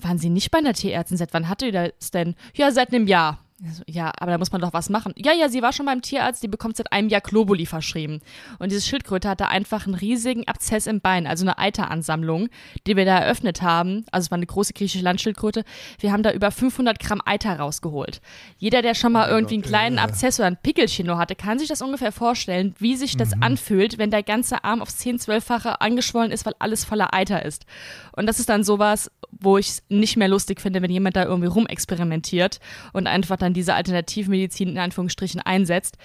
[0.00, 1.16] waren Sie nicht bei einer Tierärztin?
[1.16, 2.34] Seit wann hatte ihr das denn?
[2.54, 3.41] Ja, seit einem Jahr.
[3.64, 5.12] Ich so, Ja, aber da muss man doch was machen.
[5.16, 8.20] Ja, ja, sie war schon beim Tierarzt, die bekommt seit einem Jahr Globuli verschrieben.
[8.58, 12.48] Und diese Schildkröte hatte einfach einen riesigen Abszess im Bein, also eine Eiteransammlung,
[12.86, 14.04] die wir da eröffnet haben.
[14.10, 15.64] Also es war eine große griechische Landschildkröte.
[16.00, 18.20] Wir haben da über 500 Gramm Eiter rausgeholt.
[18.58, 21.68] Jeder, der schon mal irgendwie einen kleinen Abszess oder ein Pickelchen nur hatte, kann sich
[21.68, 26.32] das ungefähr vorstellen, wie sich das anfühlt, wenn der ganze Arm aufs 10-, 12-fache angeschwollen
[26.32, 27.64] ist, weil alles voller Eiter ist.
[28.12, 31.24] Und das ist dann sowas, wo ich es nicht mehr lustig finde, wenn jemand da
[31.24, 32.60] irgendwie rumexperimentiert
[32.92, 35.96] und einfach dann diese Alternativmedizin in Anführungsstrichen einsetzt.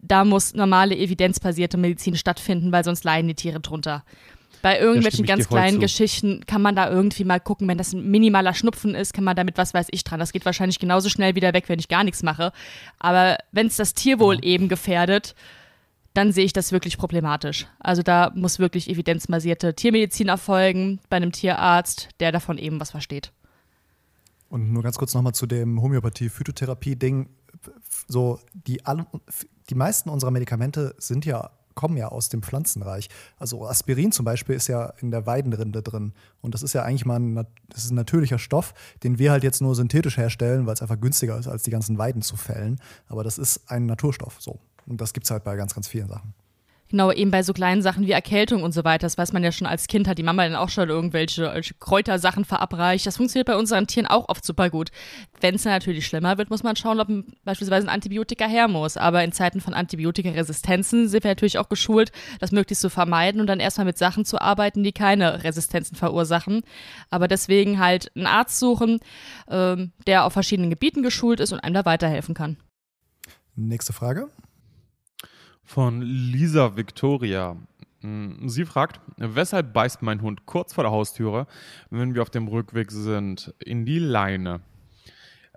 [0.00, 4.04] Da muss normale evidenzbasierte Medizin stattfinden, weil sonst leiden die Tiere drunter.
[4.62, 5.80] Bei irgendwelchen ganz kleinen zu.
[5.80, 9.36] Geschichten kann man da irgendwie mal gucken, wenn das ein minimaler Schnupfen ist, kann man
[9.36, 10.20] damit was weiß ich dran.
[10.20, 12.52] Das geht wahrscheinlich genauso schnell wieder weg, wenn ich gar nichts mache.
[12.98, 15.34] Aber wenn es das Tierwohl eben gefährdet,
[16.12, 17.66] dann sehe ich das wirklich problematisch.
[17.78, 23.32] Also da muss wirklich evidenzbasierte Tiermedizin erfolgen bei einem Tierarzt, der davon eben was versteht.
[24.50, 27.30] Und nur ganz kurz nochmal zu dem Homöopathie-Phytotherapie-Ding.
[28.08, 29.06] So, die, alle,
[29.70, 33.08] die meisten unserer Medikamente sind ja, kommen ja aus dem Pflanzenreich.
[33.38, 36.14] Also Aspirin zum Beispiel ist ja in der Weidenrinde drin.
[36.40, 39.44] Und das ist ja eigentlich mal ein, das ist ein natürlicher Stoff, den wir halt
[39.44, 42.80] jetzt nur synthetisch herstellen, weil es einfach günstiger ist, als die ganzen Weiden zu fällen.
[43.06, 44.58] Aber das ist ein Naturstoff so.
[44.86, 46.34] Und das gibt es halt bei ganz, ganz vielen Sachen.
[46.90, 49.52] Genau, eben bei so kleinen Sachen wie Erkältung und so weiter, das weiß man ja
[49.52, 53.06] schon als Kind, hat die Mama dann auch schon irgendwelche irgendwelche Kräutersachen verabreicht.
[53.06, 54.90] Das funktioniert bei unseren Tieren auch oft super gut.
[55.40, 57.08] Wenn es natürlich schlimmer wird, muss man schauen, ob
[57.44, 58.96] beispielsweise ein Antibiotika her muss.
[58.96, 63.46] Aber in Zeiten von Antibiotikaresistenzen sind wir natürlich auch geschult, das möglichst zu vermeiden und
[63.46, 66.62] dann erstmal mit Sachen zu arbeiten, die keine Resistenzen verursachen.
[67.10, 69.00] Aber deswegen halt einen Arzt suchen,
[69.48, 72.56] ähm, der auf verschiedenen Gebieten geschult ist und einem da weiterhelfen kann.
[73.56, 74.28] Nächste Frage.
[75.70, 77.56] Von Lisa Victoria.
[78.00, 81.46] Mm, Sie fragt, weshalb beißt mein Hund kurz vor der Haustüre,
[81.90, 84.62] wenn wir auf dem Rückweg sind, in die Leine?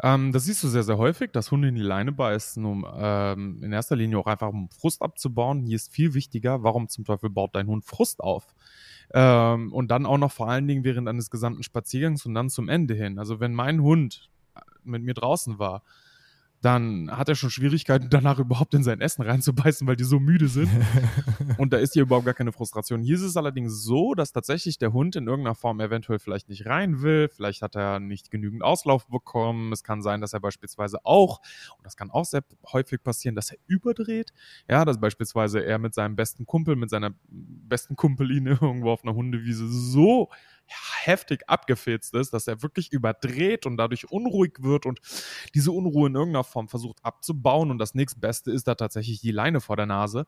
[0.03, 3.63] Ähm, das siehst du sehr, sehr häufig, dass Hunde in die Leine beißen, um ähm,
[3.63, 5.63] in erster Linie auch einfach um Frust abzubauen.
[5.63, 8.45] Hier ist viel wichtiger, warum zum Teufel baut dein Hund Frust auf?
[9.15, 12.69] Ähm, und dann auch noch vor allen Dingen während eines gesamten Spaziergangs und dann zum
[12.69, 13.17] Ende hin.
[13.17, 14.29] Also wenn mein Hund
[14.83, 15.81] mit mir draußen war
[16.63, 20.47] dann hat er schon Schwierigkeiten, danach überhaupt in sein Essen reinzubeißen, weil die so müde
[20.47, 20.69] sind.
[21.57, 23.01] und da ist hier überhaupt gar keine Frustration.
[23.01, 26.65] Hier ist es allerdings so, dass tatsächlich der Hund in irgendeiner Form eventuell vielleicht nicht
[26.65, 27.27] rein will.
[27.27, 29.73] Vielleicht hat er nicht genügend Auslauf bekommen.
[29.73, 31.41] Es kann sein, dass er beispielsweise auch,
[31.77, 34.31] und das kann auch sehr häufig passieren, dass er überdreht.
[34.69, 39.15] Ja, dass beispielsweise er mit seinem besten Kumpel, mit seiner besten Kumpeline irgendwo auf einer
[39.15, 40.29] Hundewiese so
[40.67, 44.99] heftig abgefetzt ist, dass er wirklich überdreht und dadurch unruhig wird und
[45.53, 47.71] diese Unruhe in irgendeiner Form versucht abzubauen.
[47.71, 50.25] Und das nächstbeste ist da tatsächlich die Leine vor der Nase.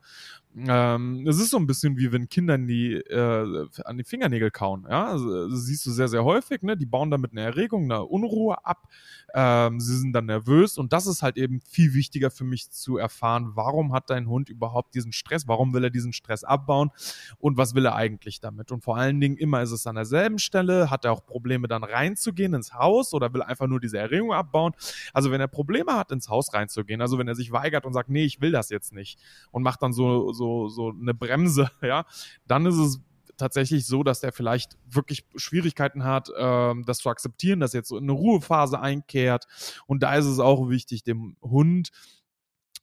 [0.56, 4.86] Ähm, es ist so ein bisschen wie wenn Kinder die, äh, an die Fingernägel kauen.
[4.90, 5.08] Ja?
[5.08, 6.62] Also, das siehst du sehr, sehr häufig.
[6.62, 6.78] Ne?
[6.78, 8.90] Die bauen damit eine Erregung, eine Unruhe ab.
[9.34, 10.78] Ähm, sie sind dann nervös.
[10.78, 14.50] Und das ist halt eben viel wichtiger für mich zu erfahren, warum hat dein Hund
[14.50, 15.48] überhaupt diesen Stress?
[15.48, 16.92] Warum will er diesen Stress abbauen?
[17.38, 18.72] Und was will er eigentlich damit?
[18.72, 20.90] Und vor allen Dingen immer ist es an derselben derselben Stelle?
[20.90, 24.74] Hat er auch Probleme, dann reinzugehen ins Haus oder will einfach nur diese Erregung abbauen?
[25.14, 28.10] Also wenn er Probleme hat, ins Haus reinzugehen, also wenn er sich weigert und sagt,
[28.10, 29.20] nee, ich will das jetzt nicht
[29.52, 32.06] und macht dann so, so, so eine Bremse, ja,
[32.48, 33.02] dann ist es
[33.38, 37.98] tatsächlich so, dass er vielleicht wirklich Schwierigkeiten hat, ähm, das zu akzeptieren, dass jetzt so
[37.98, 39.46] eine Ruhephase einkehrt.
[39.88, 41.90] Und da ist es auch wichtig, dem Hund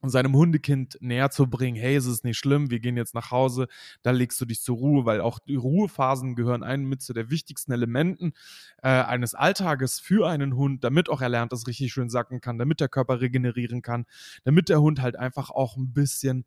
[0.09, 3.67] seinem Hundekind näher zu bringen, hey, es ist nicht schlimm, wir gehen jetzt nach Hause,
[4.01, 7.29] da legst du dich zur Ruhe, weil auch die Ruhephasen gehören einen mit zu der
[7.29, 8.33] wichtigsten Elementen
[8.81, 12.57] äh, eines Alltages für einen Hund, damit auch er lernt, dass richtig schön sacken kann,
[12.57, 14.05] damit der Körper regenerieren kann,
[14.43, 16.45] damit der Hund halt einfach auch ein bisschen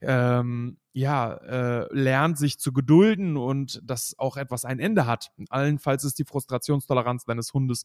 [0.00, 5.30] ähm, ja, äh, lernt, sich zu gedulden und dass auch etwas ein Ende hat.
[5.50, 7.84] Allenfalls ist die Frustrationstoleranz deines Hundes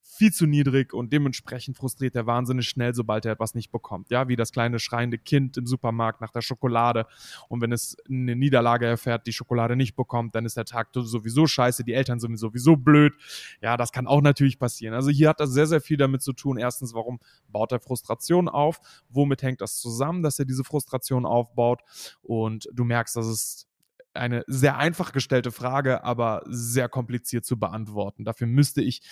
[0.00, 4.10] viel zu niedrig und dementsprechend frustriert er wahnsinnig schnell, sobald er etwas nicht bekommt.
[4.10, 7.06] Ja, wie das kleine schreiende Kind im Supermarkt nach der Schokolade.
[7.48, 11.46] Und wenn es eine Niederlage erfährt, die Schokolade nicht bekommt, dann ist der Tag sowieso
[11.46, 13.14] scheiße, die Eltern sind sowieso blöd.
[13.60, 14.94] Ja, das kann auch natürlich passieren.
[14.94, 16.56] Also hier hat das sehr, sehr viel damit zu tun.
[16.56, 18.80] Erstens, warum baut er Frustration auf?
[19.08, 21.82] Womit hängt das zusammen, dass er diese Frustration aufbaut?
[22.22, 23.66] Und und du merkst, das ist
[24.12, 28.24] eine sehr einfach gestellte Frage, aber sehr kompliziert zu beantworten.
[28.24, 29.02] Dafür müsste ich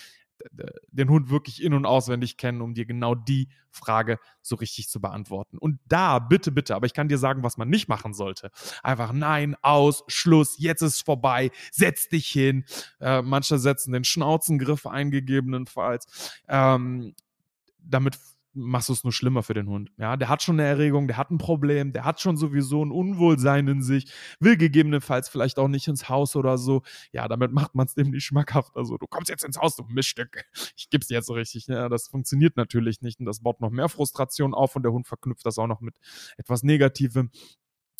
[0.90, 5.00] den Hund wirklich in- und auswendig kennen, um dir genau die Frage so richtig zu
[5.00, 5.58] beantworten.
[5.58, 8.50] Und da, bitte, bitte, aber ich kann dir sagen, was man nicht machen sollte.
[8.82, 12.64] Einfach nein, aus, Schluss, jetzt ist vorbei, setz dich hin.
[13.00, 16.40] Äh, manche setzen den Schnauzengriff eingegebenenfalls.
[16.48, 17.14] Ähm,
[17.78, 18.18] damit
[18.54, 19.90] machst du es nur schlimmer für den Hund.
[19.98, 22.90] Ja, der hat schon eine Erregung, der hat ein Problem, der hat schon sowieso ein
[22.90, 26.82] Unwohlsein in sich, will gegebenenfalls vielleicht auch nicht ins Haus oder so.
[27.12, 28.76] Ja, damit macht man es dem nicht schmackhaft.
[28.76, 30.44] Also, du kommst jetzt ins Haus, du Miststück.
[30.76, 31.66] Ich gib's dir jetzt so richtig.
[31.66, 35.06] Ja, das funktioniert natürlich nicht und das baut noch mehr Frustration auf und der Hund
[35.06, 35.94] verknüpft das auch noch mit
[36.36, 37.30] etwas Negativem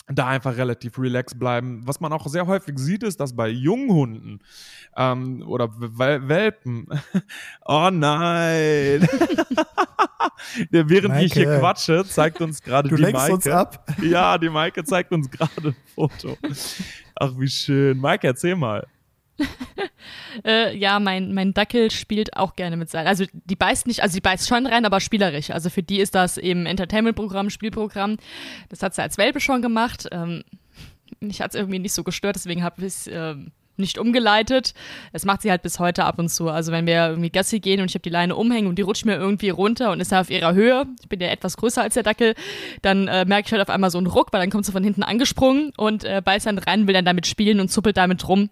[0.09, 1.83] da einfach relativ relaxed bleiben.
[1.87, 4.43] Was man auch sehr häufig sieht, ist, dass bei Junghunden
[4.97, 6.87] ähm, oder Welpen,
[7.65, 9.09] oh nein,
[10.71, 11.25] während Maike.
[11.25, 13.35] ich hier quatsche, zeigt uns gerade die lenkst Maike.
[13.35, 13.87] uns ab.
[14.03, 16.37] Ja, die Maike zeigt uns gerade ein Foto.
[17.15, 17.99] Ach, wie schön.
[17.99, 18.87] Maike, erzähl mal.
[20.45, 23.07] äh, ja, mein, mein Dackel spielt auch gerne mit Seil.
[23.07, 25.51] Also die beißt nicht, also die beißt schon rein, aber spielerisch.
[25.51, 28.17] Also für die ist das eben Entertainment-Programm, Spielprogramm.
[28.69, 30.09] Das hat sie als Welpe schon gemacht.
[30.13, 30.43] Ähm,
[31.21, 34.75] mich hat es irgendwie nicht so gestört, deswegen habe ich es ähm, nicht umgeleitet.
[35.13, 36.49] Es macht sie halt bis heute ab und zu.
[36.49, 39.05] Also wenn wir irgendwie Gassi gehen und ich habe die Leine umhängen und die rutscht
[39.05, 41.95] mir irgendwie runter und ist da auf ihrer Höhe, ich bin ja etwas größer als
[41.95, 42.35] der Dackel,
[42.83, 44.85] dann äh, merke ich halt auf einmal so einen Ruck, weil dann kommt sie von
[44.85, 48.51] hinten angesprungen und äh, beißt dann rein, will dann damit spielen und zuppelt damit rum.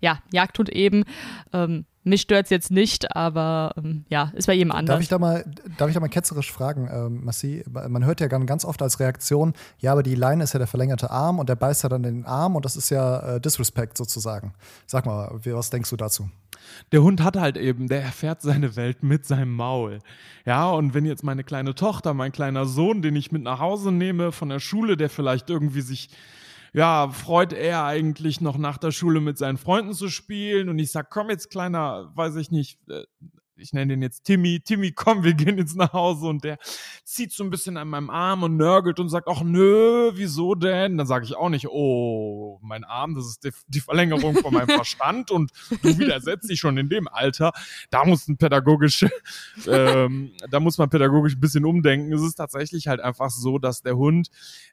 [0.00, 1.04] Ja, Jagdhund eben.
[1.52, 4.94] Ähm, mich stört es jetzt nicht, aber ähm, ja, ist bei jedem anders.
[4.94, 5.44] Darf ich da mal,
[5.76, 7.62] darf ich da mal ketzerisch fragen, ähm, Massi?
[7.70, 11.10] Man hört ja ganz oft als Reaktion, ja, aber die Leine ist ja der verlängerte
[11.10, 14.54] Arm und der beißt ja dann den Arm und das ist ja äh, Disrespect sozusagen.
[14.86, 16.30] Sag mal, was denkst du dazu?
[16.92, 19.98] Der Hund hat halt eben, der erfährt seine Welt mit seinem Maul.
[20.46, 23.92] Ja, und wenn jetzt meine kleine Tochter, mein kleiner Sohn, den ich mit nach Hause
[23.92, 26.10] nehme von der Schule, der vielleicht irgendwie sich
[26.72, 30.68] ja, freut er eigentlich noch nach der Schule mit seinen Freunden zu spielen.
[30.68, 33.04] Und ich sag, komm jetzt, kleiner, weiß ich nicht, äh,
[33.58, 36.58] ich nenne den jetzt Timmy, Timmy, komm, wir gehen jetzt nach Hause und der
[37.04, 40.98] zieht so ein bisschen an meinem Arm und nörgelt und sagt, ach nö, wieso denn?
[40.98, 44.68] Dann sage ich auch nicht, oh, mein Arm, das ist die, die Verlängerung von meinem
[44.68, 45.50] Verstand und
[45.82, 47.52] du widersetzt dich schon in dem Alter.
[47.90, 49.06] Da muss ein pädagogisch,
[49.66, 52.12] ähm, da muss man pädagogisch ein bisschen umdenken.
[52.12, 54.28] Es ist tatsächlich halt einfach so, dass der Hund,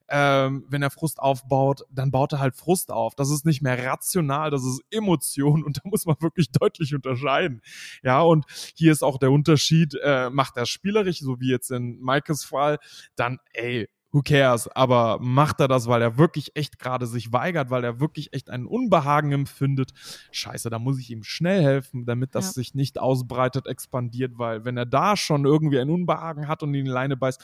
[0.10, 3.16] ähm, wenn er Frust aufbaut, dann baut er halt Frust auf.
[3.16, 7.62] Das ist nicht mehr rational, das ist Emotion und da muss man wirklich deutlich unterscheiden.
[8.04, 8.46] Ja, und
[8.76, 12.78] hier ist auch der Unterschied, äh, macht er spielerisch, so wie jetzt in Maikes Fall,
[13.16, 14.68] dann, ey, who cares?
[14.70, 18.50] Aber macht er das, weil er wirklich echt gerade sich weigert, weil er wirklich echt
[18.50, 19.92] ein Unbehagen empfindet?
[20.32, 22.52] Scheiße, da muss ich ihm schnell helfen, damit das Ja.
[22.54, 26.86] sich nicht ausbreitet, expandiert, weil wenn er da schon irgendwie ein Unbehagen hat und in
[26.86, 27.42] die Leine beißt,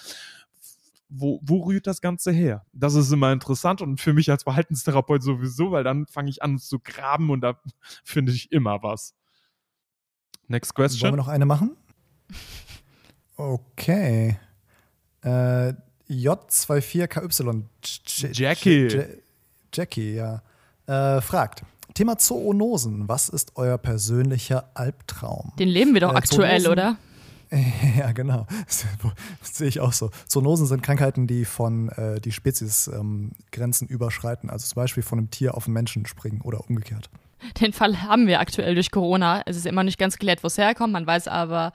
[1.13, 2.65] wo, wo rührt das Ganze her?
[2.71, 6.57] Das ist immer interessant und für mich als Verhaltenstherapeut sowieso, weil dann fange ich an
[6.57, 7.59] zu graben und da
[8.05, 9.13] finde ich immer was.
[10.47, 11.15] Next Wollen wir question.
[11.15, 11.75] noch eine machen?
[13.37, 14.37] Okay.
[15.23, 15.73] Äh,
[16.09, 17.63] J24KY.
[18.05, 18.87] J- Jackie.
[18.87, 19.07] J-
[19.73, 20.41] Jackie, ja.
[20.87, 21.63] Äh, fragt.
[21.93, 23.07] Thema Zoonosen.
[23.07, 25.53] Was ist euer persönlicher Albtraum?
[25.59, 26.97] Den leben wir doch Äh, aktuell, Zoonosen- oder?
[27.97, 28.47] Ja, genau.
[28.65, 28.85] Das
[29.57, 30.09] sehe ich auch so.
[30.27, 34.49] Zoonosen sind Krankheiten, die von äh, die Speziesgrenzen ähm, Grenzen überschreiten.
[34.49, 37.09] Also zum Beispiel von einem Tier auf einen Menschen springen oder umgekehrt.
[37.61, 39.41] Den Fall haben wir aktuell durch Corona.
[39.45, 40.93] Es ist immer nicht ganz geklärt, wo es herkommt.
[40.93, 41.73] Man weiß aber,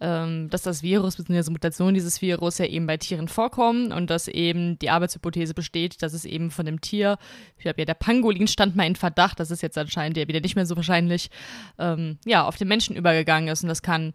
[0.00, 1.50] ähm, dass das Virus bzw.
[1.50, 6.12] Mutationen dieses Virus ja eben bei Tieren vorkommen und dass eben die Arbeitshypothese besteht, dass
[6.12, 7.18] es eben von dem Tier,
[7.56, 10.40] ich glaube ja, der Pangolin stand mal in Verdacht, das ist jetzt anscheinend ja wieder
[10.40, 11.30] nicht mehr so wahrscheinlich,
[11.78, 13.62] ähm, ja, auf den Menschen übergegangen ist.
[13.62, 14.12] Und das kann,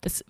[0.00, 0.24] das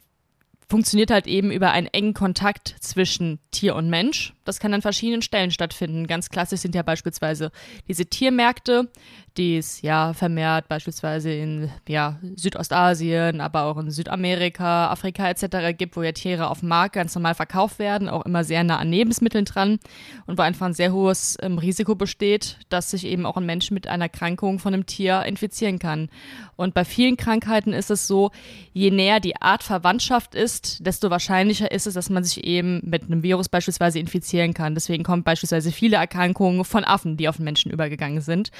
[0.72, 4.32] funktioniert halt eben über einen engen Kontakt zwischen Tier und Mensch.
[4.46, 6.06] Das kann an verschiedenen Stellen stattfinden.
[6.06, 7.52] Ganz klassisch sind ja beispielsweise
[7.88, 8.90] diese Tiermärkte,
[9.36, 15.76] die es ja vermehrt beispielsweise in ja, Südostasien, aber auch in Südamerika, Afrika etc.
[15.76, 18.78] gibt, wo ja Tiere auf dem Markt ganz normal verkauft werden, auch immer sehr nah
[18.78, 19.78] an Lebensmitteln dran
[20.26, 23.70] und wo einfach ein sehr hohes ähm, Risiko besteht, dass sich eben auch ein Mensch
[23.70, 26.10] mit einer Erkrankung von einem Tier infizieren kann.
[26.56, 28.30] Und bei vielen Krankheiten ist es so,
[28.72, 33.04] je näher die Art Verwandtschaft ist, desto wahrscheinlicher ist es, dass man sich eben mit
[33.04, 34.74] einem Virus beispielsweise infizieren kann.
[34.74, 38.50] Deswegen kommen beispielsweise viele Erkrankungen von Affen, die auf den Menschen übergegangen sind.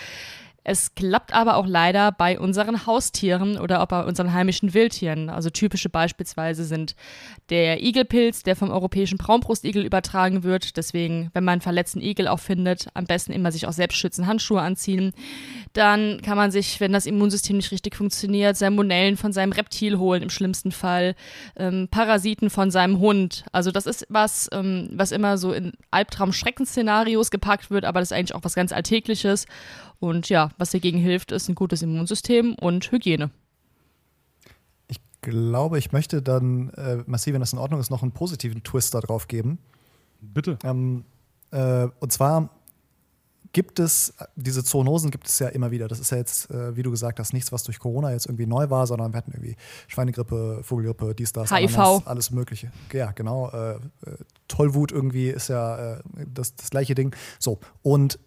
[0.64, 5.28] Es klappt aber auch leider bei unseren Haustieren oder auch bei unseren heimischen Wildtieren.
[5.28, 6.94] Also typische beispielsweise sind
[7.50, 10.76] der Igelpilz, der vom europäischen Braunbrustigel übertragen wird.
[10.76, 14.28] Deswegen, wenn man einen verletzten Igel auch findet, am besten immer sich auch selbst schützen,
[14.28, 15.12] Handschuhe anziehen.
[15.72, 20.22] Dann kann man sich, wenn das Immunsystem nicht richtig funktioniert, Salmonellen von seinem Reptil holen,
[20.22, 21.16] im schlimmsten Fall
[21.56, 23.44] ähm, Parasiten von seinem Hund.
[23.50, 28.16] Also das ist was, ähm, was immer so in Albtraum-Schreckensszenarios gepackt wird, aber das ist
[28.16, 29.46] eigentlich auch was ganz Alltägliches.
[30.02, 33.30] Und ja, was dagegen hilft, ist ein gutes Immunsystem und Hygiene.
[34.88, 38.64] Ich glaube, ich möchte dann, äh, massiv, wenn das in Ordnung ist, noch einen positiven
[38.64, 39.58] Twist da drauf geben.
[40.20, 40.58] Bitte.
[40.64, 41.04] Ähm,
[41.52, 42.50] äh, und zwar
[43.52, 45.86] gibt es, diese Zoonosen gibt es ja immer wieder.
[45.86, 48.46] Das ist ja jetzt, äh, wie du gesagt hast, nichts, was durch Corona jetzt irgendwie
[48.46, 49.54] neu war, sondern wir hatten irgendwie
[49.86, 51.78] Schweinegrippe, Vogelgrippe, dies, das, HIV.
[51.78, 52.72] Ananas, alles Mögliche.
[52.92, 53.50] Ja, genau.
[53.50, 53.78] Äh, äh,
[54.48, 57.14] Tollwut irgendwie ist ja äh, das, das gleiche Ding.
[57.38, 58.18] So, und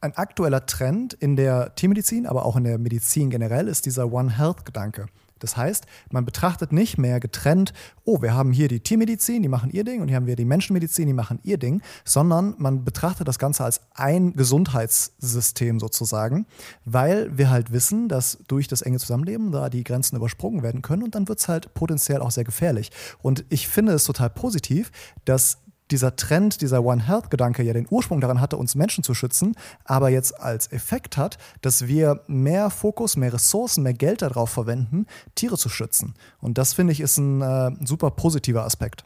[0.00, 4.36] ein aktueller Trend in der Tiermedizin, aber auch in der Medizin generell, ist dieser One
[4.36, 5.06] Health-Gedanke.
[5.38, 7.72] Das heißt, man betrachtet nicht mehr getrennt,
[8.04, 10.44] oh, wir haben hier die Tiermedizin, die machen ihr Ding, und hier haben wir die
[10.44, 16.46] Menschenmedizin, die machen ihr Ding, sondern man betrachtet das Ganze als ein Gesundheitssystem sozusagen,
[16.84, 21.02] weil wir halt wissen, dass durch das enge Zusammenleben da die Grenzen übersprungen werden können
[21.02, 22.90] und dann wird es halt potenziell auch sehr gefährlich.
[23.22, 24.90] Und ich finde es total positiv,
[25.24, 25.58] dass
[25.90, 30.08] dieser Trend, dieser One Health-Gedanke ja den Ursprung daran hatte, uns Menschen zu schützen, aber
[30.08, 35.56] jetzt als Effekt hat, dass wir mehr Fokus, mehr Ressourcen, mehr Geld darauf verwenden, Tiere
[35.56, 36.14] zu schützen.
[36.40, 39.04] Und das finde ich ist ein äh, super positiver Aspekt.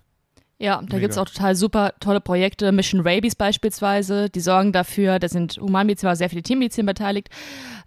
[0.63, 2.71] Ja, da gibt es auch total super tolle Projekte.
[2.71, 7.31] Mission Rabies beispielsweise, die sorgen dafür, da sind Humanmedizin, aber sehr viele Tiermedizin beteiligt,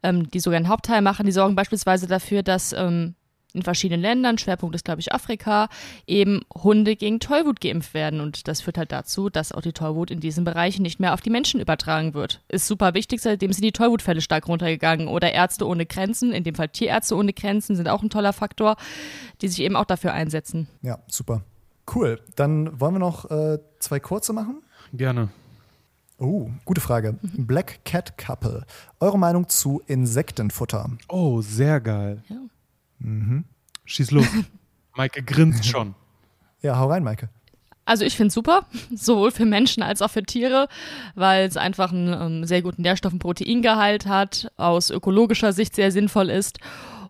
[0.04, 1.26] ähm, die sogar einen Hauptteil machen.
[1.26, 3.16] Die sorgen beispielsweise dafür, dass ähm,
[3.56, 5.70] in verschiedenen Ländern, Schwerpunkt ist glaube ich Afrika,
[6.06, 8.20] eben Hunde gegen Tollwut geimpft werden.
[8.22, 11.22] Und das führt halt dazu, dass auch die Tollwut in diesen Bereichen nicht mehr auf
[11.22, 12.42] die Menschen übertragen wird.
[12.48, 15.08] Ist super wichtig, seitdem sind die Tollwutfälle stark runtergegangen.
[15.08, 18.76] Oder Ärzte ohne Grenzen, in dem Fall Tierärzte ohne Grenzen, sind auch ein toller Faktor,
[19.42, 20.68] die sich eben auch dafür einsetzen.
[20.82, 21.42] Ja, super.
[21.94, 22.20] Cool.
[22.36, 24.62] Dann wollen wir noch äh, zwei kurze machen.
[24.94, 25.30] Gerne.
[26.18, 27.18] Oh, gute Frage.
[27.22, 28.66] Black Cat Couple.
[29.00, 30.90] Eure Meinung zu Insektenfutter?
[31.10, 32.24] Oh, sehr geil.
[32.30, 32.38] Ja.
[33.86, 34.28] Schieß los.
[34.96, 35.96] Maike grinst schon.
[36.62, 37.30] Ja, hau rein, Maike.
[37.86, 38.66] Also ich finde es super,
[38.96, 40.68] sowohl für Menschen als auch für Tiere,
[41.14, 45.92] weil es einfach einen ähm, sehr guten Nährstoff- und Proteingehalt hat, aus ökologischer Sicht sehr
[45.92, 46.60] sinnvoll ist.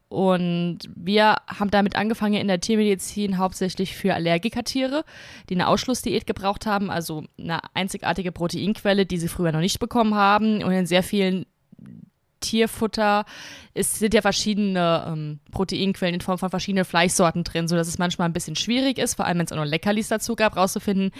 [0.09, 5.03] Und wir haben damit angefangen in der Tiermedizin hauptsächlich für Allergikertiere,
[5.49, 10.13] die eine Ausschlussdiät gebraucht haben, also eine einzigartige Proteinquelle, die sie früher noch nicht bekommen
[10.13, 10.63] haben.
[10.63, 11.45] Und in sehr vielen
[12.45, 13.25] Tierfutter
[13.75, 18.29] es sind ja verschiedene ähm, Proteinquellen in Form von verschiedenen Fleischsorten drin, sodass es manchmal
[18.29, 21.11] ein bisschen schwierig ist, vor allem wenn es auch noch Leckerlis dazu gab, rauszufinden,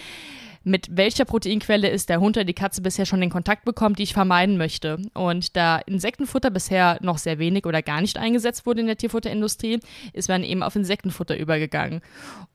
[0.64, 4.02] mit welcher Proteinquelle ist der Hund oder die Katze bisher schon in Kontakt bekommen, die
[4.02, 4.98] ich vermeiden möchte.
[5.14, 9.78] Und da Insektenfutter bisher noch sehr wenig oder gar nicht eingesetzt wurde in der Tierfutterindustrie,
[10.14, 12.00] ist man eben auf Insektenfutter übergegangen.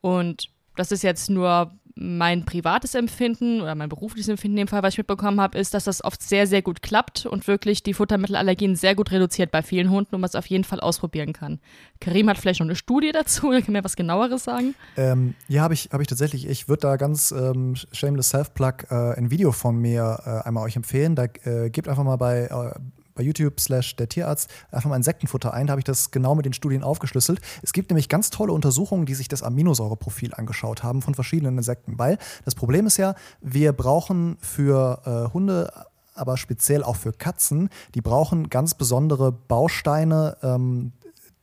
[0.01, 4.83] Und das ist jetzt nur mein privates Empfinden oder mein berufliches Empfinden in dem Fall,
[4.83, 7.93] was ich mitbekommen habe, ist, dass das oft sehr, sehr gut klappt und wirklich die
[7.93, 11.59] Futtermittelallergien sehr gut reduziert bei vielen Hunden und man es auf jeden Fall ausprobieren kann.
[11.99, 14.75] Karim hat vielleicht noch eine Studie dazu, oder kann mir was genaueres sagen?
[14.97, 16.47] Ähm, ja, habe ich, hab ich tatsächlich.
[16.47, 20.75] Ich würde da ganz ähm, shameless self-plug äh, ein Video von mir äh, einmal euch
[20.75, 21.15] empfehlen.
[21.15, 22.79] Da äh, gebt einfach mal bei äh,
[23.21, 25.67] bei YouTube slash der Tierarzt einfach mal Insektenfutter ein.
[25.67, 27.39] Da habe ich das genau mit den Studien aufgeschlüsselt.
[27.61, 31.99] Es gibt nämlich ganz tolle Untersuchungen, die sich das Aminosäureprofil angeschaut haben von verschiedenen Insekten.
[31.99, 35.71] Weil das Problem ist ja, wir brauchen für äh, Hunde
[36.13, 40.91] aber speziell auch für Katzen, die brauchen ganz besondere Bausteine, ähm,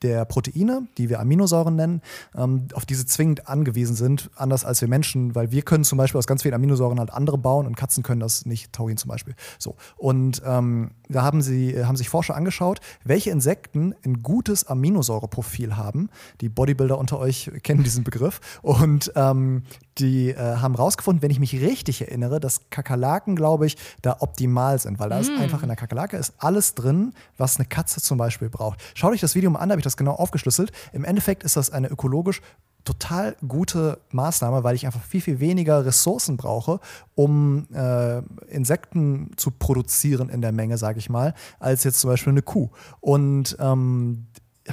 [0.02, 2.02] der Proteine, die wir Aminosäuren nennen,
[2.36, 6.18] ähm, auf diese zwingend angewiesen sind, anders als wir Menschen, weil wir können zum Beispiel
[6.18, 9.34] aus ganz vielen Aminosäuren halt andere bauen und Katzen können das nicht, Taurin zum Beispiel.
[9.58, 9.76] So.
[9.96, 16.10] Und ähm, da haben, sie, haben sich Forscher angeschaut, welche Insekten ein gutes Aminosäureprofil haben.
[16.40, 18.40] Die Bodybuilder unter euch kennen diesen Begriff.
[18.62, 19.62] Und ähm,
[19.98, 24.78] die äh, haben rausgefunden, wenn ich mich richtig erinnere, dass Kakerlaken, glaube ich, da optimal
[24.78, 25.20] sind, weil da mm.
[25.20, 28.80] ist einfach in der Kakerlake ist alles drin, was eine Katze zum Beispiel braucht.
[28.94, 30.72] Schaut euch das Video mal an, da habe ich das genau aufgeschlüsselt.
[30.92, 32.40] Im Endeffekt ist das eine ökologisch
[32.84, 36.80] total gute Maßnahme, weil ich einfach viel, viel weniger Ressourcen brauche,
[37.14, 42.30] um äh, Insekten zu produzieren in der Menge, sage ich mal, als jetzt zum Beispiel
[42.30, 42.70] eine Kuh.
[43.00, 44.28] Und ähm,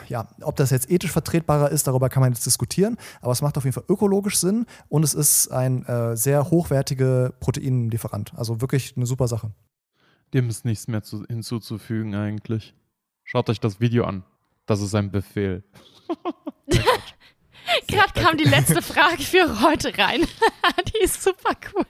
[0.08, 3.58] ja, ob das jetzt ethisch vertretbarer ist, darüber kann man jetzt diskutieren, aber es macht
[3.58, 8.34] auf jeden Fall ökologisch Sinn und es ist ein äh, sehr hochwertiger Proteinlieferant.
[8.36, 9.52] Also wirklich eine super Sache.
[10.34, 12.74] Dem ist nichts mehr zu, hinzuzufügen eigentlich.
[13.24, 14.24] Schaut euch das Video an.
[14.66, 15.64] Das ist ein Befehl.
[17.88, 20.22] Gerade kam die letzte Frage für heute rein.
[20.94, 21.86] die ist super cool.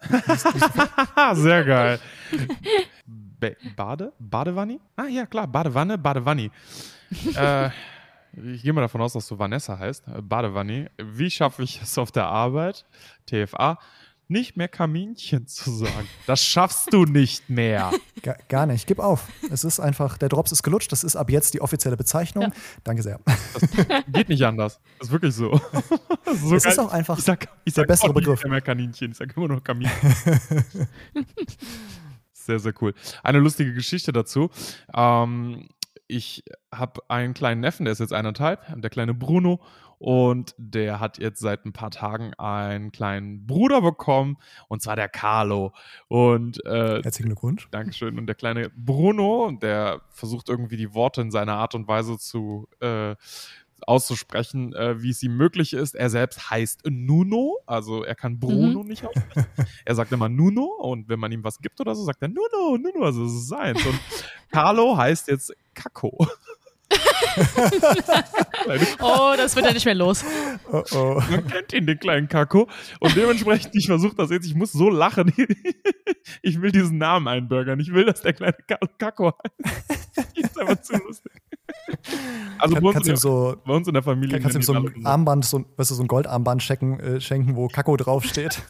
[1.34, 2.00] Sehr geil.
[3.76, 4.12] Bade?
[4.18, 4.80] Badewanne?
[4.96, 6.50] Ah ja, klar, Badewanne, Badewanne.
[7.36, 7.70] äh,
[8.52, 10.04] ich gehe mal davon aus, dass du Vanessa heißt.
[10.22, 10.90] Badewanne.
[10.98, 12.84] Wie schaffe ich es auf der Arbeit?
[13.26, 13.78] TFA
[14.28, 16.08] nicht mehr Kaminchen zu sagen.
[16.26, 17.92] Das schaffst du nicht mehr.
[18.22, 18.88] Gar, gar, nicht.
[18.88, 19.28] Gib auf.
[19.52, 20.90] Es ist einfach, der Drops ist gelutscht.
[20.90, 22.44] Das ist ab jetzt die offizielle Bezeichnung.
[22.44, 22.52] Ja.
[22.82, 23.20] Danke sehr.
[23.24, 23.62] Das
[24.08, 24.80] geht nicht anders.
[24.98, 25.60] Das ist wirklich so.
[26.24, 28.42] Das ist, so es ist auch einfach ich sag, ich sag der bessere Begriff.
[28.42, 29.12] Nicht mehr Kaninchen.
[29.12, 29.92] Ich sage immer nur Kaminchen.
[32.32, 32.94] sehr, sehr cool.
[33.22, 34.50] Eine lustige Geschichte dazu.
[34.92, 35.68] Ähm,
[36.08, 39.60] ich habe einen kleinen Neffen, der ist jetzt eineinhalb, der kleine Bruno.
[39.98, 44.36] Und der hat jetzt seit ein paar Tagen einen kleinen Bruder bekommen,
[44.68, 45.72] und zwar der Carlo.
[46.08, 47.68] Und äh, herzlichen Glückwunsch.
[47.70, 48.18] Dankeschön.
[48.18, 52.68] Und der kleine Bruno, der versucht irgendwie die Worte in seiner Art und Weise zu
[52.80, 53.16] äh,
[53.86, 55.94] auszusprechen, äh, wie es ihm möglich ist.
[55.94, 58.88] Er selbst heißt Nuno, also er kann Bruno mhm.
[58.88, 59.46] nicht aussprechen.
[59.84, 62.76] Er sagt immer Nuno und wenn man ihm was gibt oder so, sagt er Nuno,
[62.76, 63.84] Nuno, also es ist seins.
[63.86, 63.98] Und
[64.50, 66.26] Carlo heißt jetzt Kako.
[69.00, 70.24] oh, das wird ja nicht mehr los.
[70.70, 71.22] Oh, oh.
[71.30, 72.68] Man kennt ihn, den kleinen Kako.
[73.00, 75.32] Und dementsprechend, ich versuche das jetzt, ich muss so lachen.
[76.42, 77.80] ich will diesen Namen einbürgern.
[77.80, 78.56] Ich will, dass der kleine
[78.98, 80.34] Kako heißt.
[80.34, 81.32] ist einfach zu lustig.
[82.58, 84.40] Also kann, bei, uns der, so, bei, uns in der Familie.
[84.40, 87.54] Kannst du ihm so ein Armband, so, weißt du, so ein Goldarmband schenken, äh, schenken,
[87.54, 88.62] wo Kako draufsteht?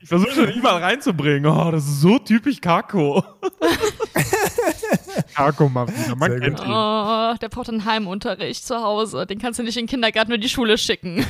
[0.00, 1.46] Ich versuche schon überall reinzubringen.
[1.46, 3.22] Oh, das ist so typisch Kako.
[5.36, 6.66] Kako mal wieder, man kennt ihn.
[6.70, 9.26] Oh, der braucht einen Heimunterricht zu Hause.
[9.26, 11.26] Den kannst du nicht in den Kindergarten oder die Schule schicken.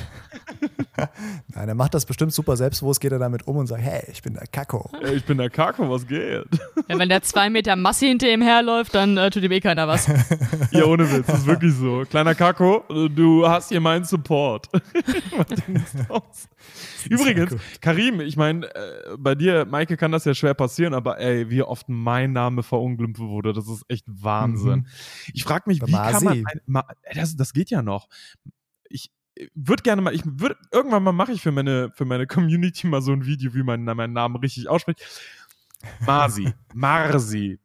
[1.55, 4.23] Nein, er macht das bestimmt super selbstbewusst, geht er damit um und sagt, hey, ich
[4.23, 4.91] bin der Kako.
[5.03, 6.47] Hey, ich bin der Kako, was geht?
[6.89, 9.89] Ja, wenn der zwei Meter Masse hinter ihm herläuft, dann äh, tut ihm eh keiner
[9.89, 10.09] was.
[10.71, 12.05] Ja, ohne Witz, das ist wirklich so.
[12.09, 14.69] Kleiner Kako, du hast hier meinen Support.
[17.11, 21.51] Übrigens, Karim, ich meine, äh, bei dir, Maike, kann das ja schwer passieren, aber ey,
[21.51, 24.81] wie oft mein Name verunglimpft wurde, das ist echt Wahnsinn.
[24.81, 24.87] Mhm.
[25.35, 28.09] Ich frage mich, wie kann man, ein, ma, das, das geht ja noch.
[28.89, 29.11] Ich,
[29.55, 33.03] würde gerne mal, ich würde, irgendwann mal mache ich für meine, für meine Community mal
[33.03, 35.05] so ein Video, wie man meinen Namen richtig ausspricht.
[36.07, 37.59] Marsi, Marsi,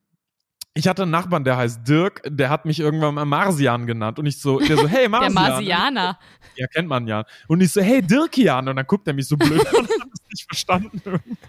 [0.74, 4.26] ich hatte einen Nachbarn, der heißt Dirk, der hat mich irgendwann mal Marsian genannt und
[4.26, 5.34] ich so, der so, hey Marsian.
[5.34, 6.20] Der Marsianer.
[6.56, 7.26] Ja, kennt man ja.
[7.48, 10.22] Und ich so, hey Dirkian und dann guckt er mich so blöd und hat das
[10.30, 11.46] nicht verstanden irgendwie.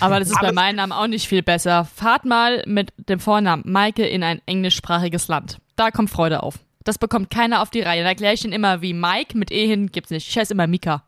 [0.00, 1.86] Aber das ist Alles bei meinem Namen auch nicht viel besser.
[1.86, 5.58] Fahrt mal mit dem Vornamen Maike in ein englischsprachiges Land.
[5.76, 6.58] Da kommt Freude auf.
[6.84, 8.04] Das bekommt keiner auf die Reihe.
[8.04, 10.28] Da gleich ihn immer wie Mike mit E hin gibt's nicht.
[10.28, 11.02] Ich heiße immer Mika.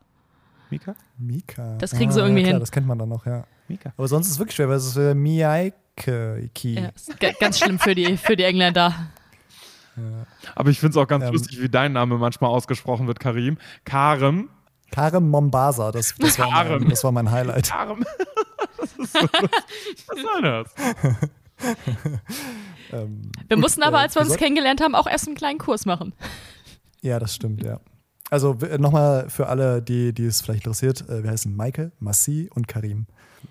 [0.71, 0.95] Mika?
[1.17, 1.77] Mika.
[1.77, 2.59] Das kriegen ah, sie irgendwie ja, klar, hin.
[2.59, 3.45] Das kennt man dann noch, ja.
[3.67, 3.93] Mika.
[3.95, 6.73] Aber sonst ist es wirklich schwer, weil es ist äh, Miaik Key.
[6.73, 6.91] Ja,
[7.39, 9.09] ganz schlimm für die, für die Engländer.
[9.95, 10.03] Ja.
[10.55, 13.57] Aber ich finde es auch ganz ähm, lustig, wie dein Name manchmal ausgesprochen wird, Karim.
[13.83, 14.49] Karem
[14.91, 16.81] Karem Mombasa, das, das, war Karem.
[16.81, 17.73] mein, das war mein Highlight.
[17.73, 18.03] Arm.
[18.77, 19.19] Das ist so.
[20.07, 20.75] Was soll das?
[22.91, 25.59] Ähm, Wir gut, mussten aber, äh, als wir uns kennengelernt haben, auch erst einen kleinen
[25.59, 26.15] Kurs machen.
[27.01, 27.81] Ja, das stimmt, ja.
[28.31, 32.67] Also nochmal für alle, die, die es vielleicht interessiert, äh, wir heißen Maike, Massi und
[32.67, 33.05] Karim.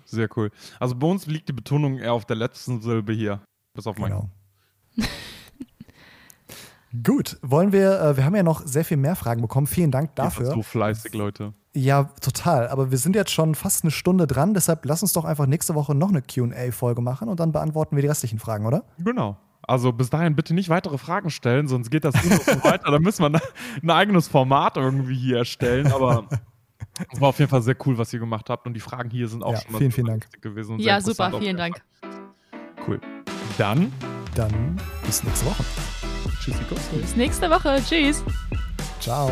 [0.09, 0.51] Sehr cool.
[0.79, 3.41] Also bei uns liegt die Betonung eher auf der letzten Silbe hier.
[3.73, 4.11] Bis auf mein.
[4.11, 4.29] Genau.
[7.03, 9.67] Gut, wollen wir, äh, wir haben ja noch sehr viel mehr Fragen bekommen.
[9.67, 10.47] Vielen Dank dafür.
[10.47, 11.53] seid so fleißig, Leute.
[11.75, 12.67] Ja, total.
[12.69, 15.75] Aber wir sind jetzt schon fast eine Stunde dran, deshalb lass uns doch einfach nächste
[15.75, 18.85] Woche noch eine QA-Folge machen und dann beantworten wir die restlichen Fragen, oder?
[18.97, 19.37] Genau.
[19.61, 22.89] Also bis dahin bitte nicht weitere Fragen stellen, sonst geht das so weiter.
[22.89, 23.39] Da müssen wir
[23.83, 25.91] ein eigenes Format irgendwie hier erstellen.
[25.91, 26.25] Aber
[27.11, 28.65] es war auf jeden Fall sehr cool, was ihr gemacht habt.
[28.67, 30.41] Und die Fragen hier sind auch Ja, schon mal vielen, vielen Dank.
[30.41, 30.73] gewesen.
[30.75, 31.81] Und Ja, super, vielen Dank.
[32.87, 32.99] Cool.
[33.57, 33.91] Dann,
[34.35, 35.63] Dann bis nächste Woche.
[36.43, 36.97] tschüssikowski.
[36.97, 37.81] Bis nächste Woche.
[37.87, 38.23] Tschüss.
[38.99, 39.31] Ciao.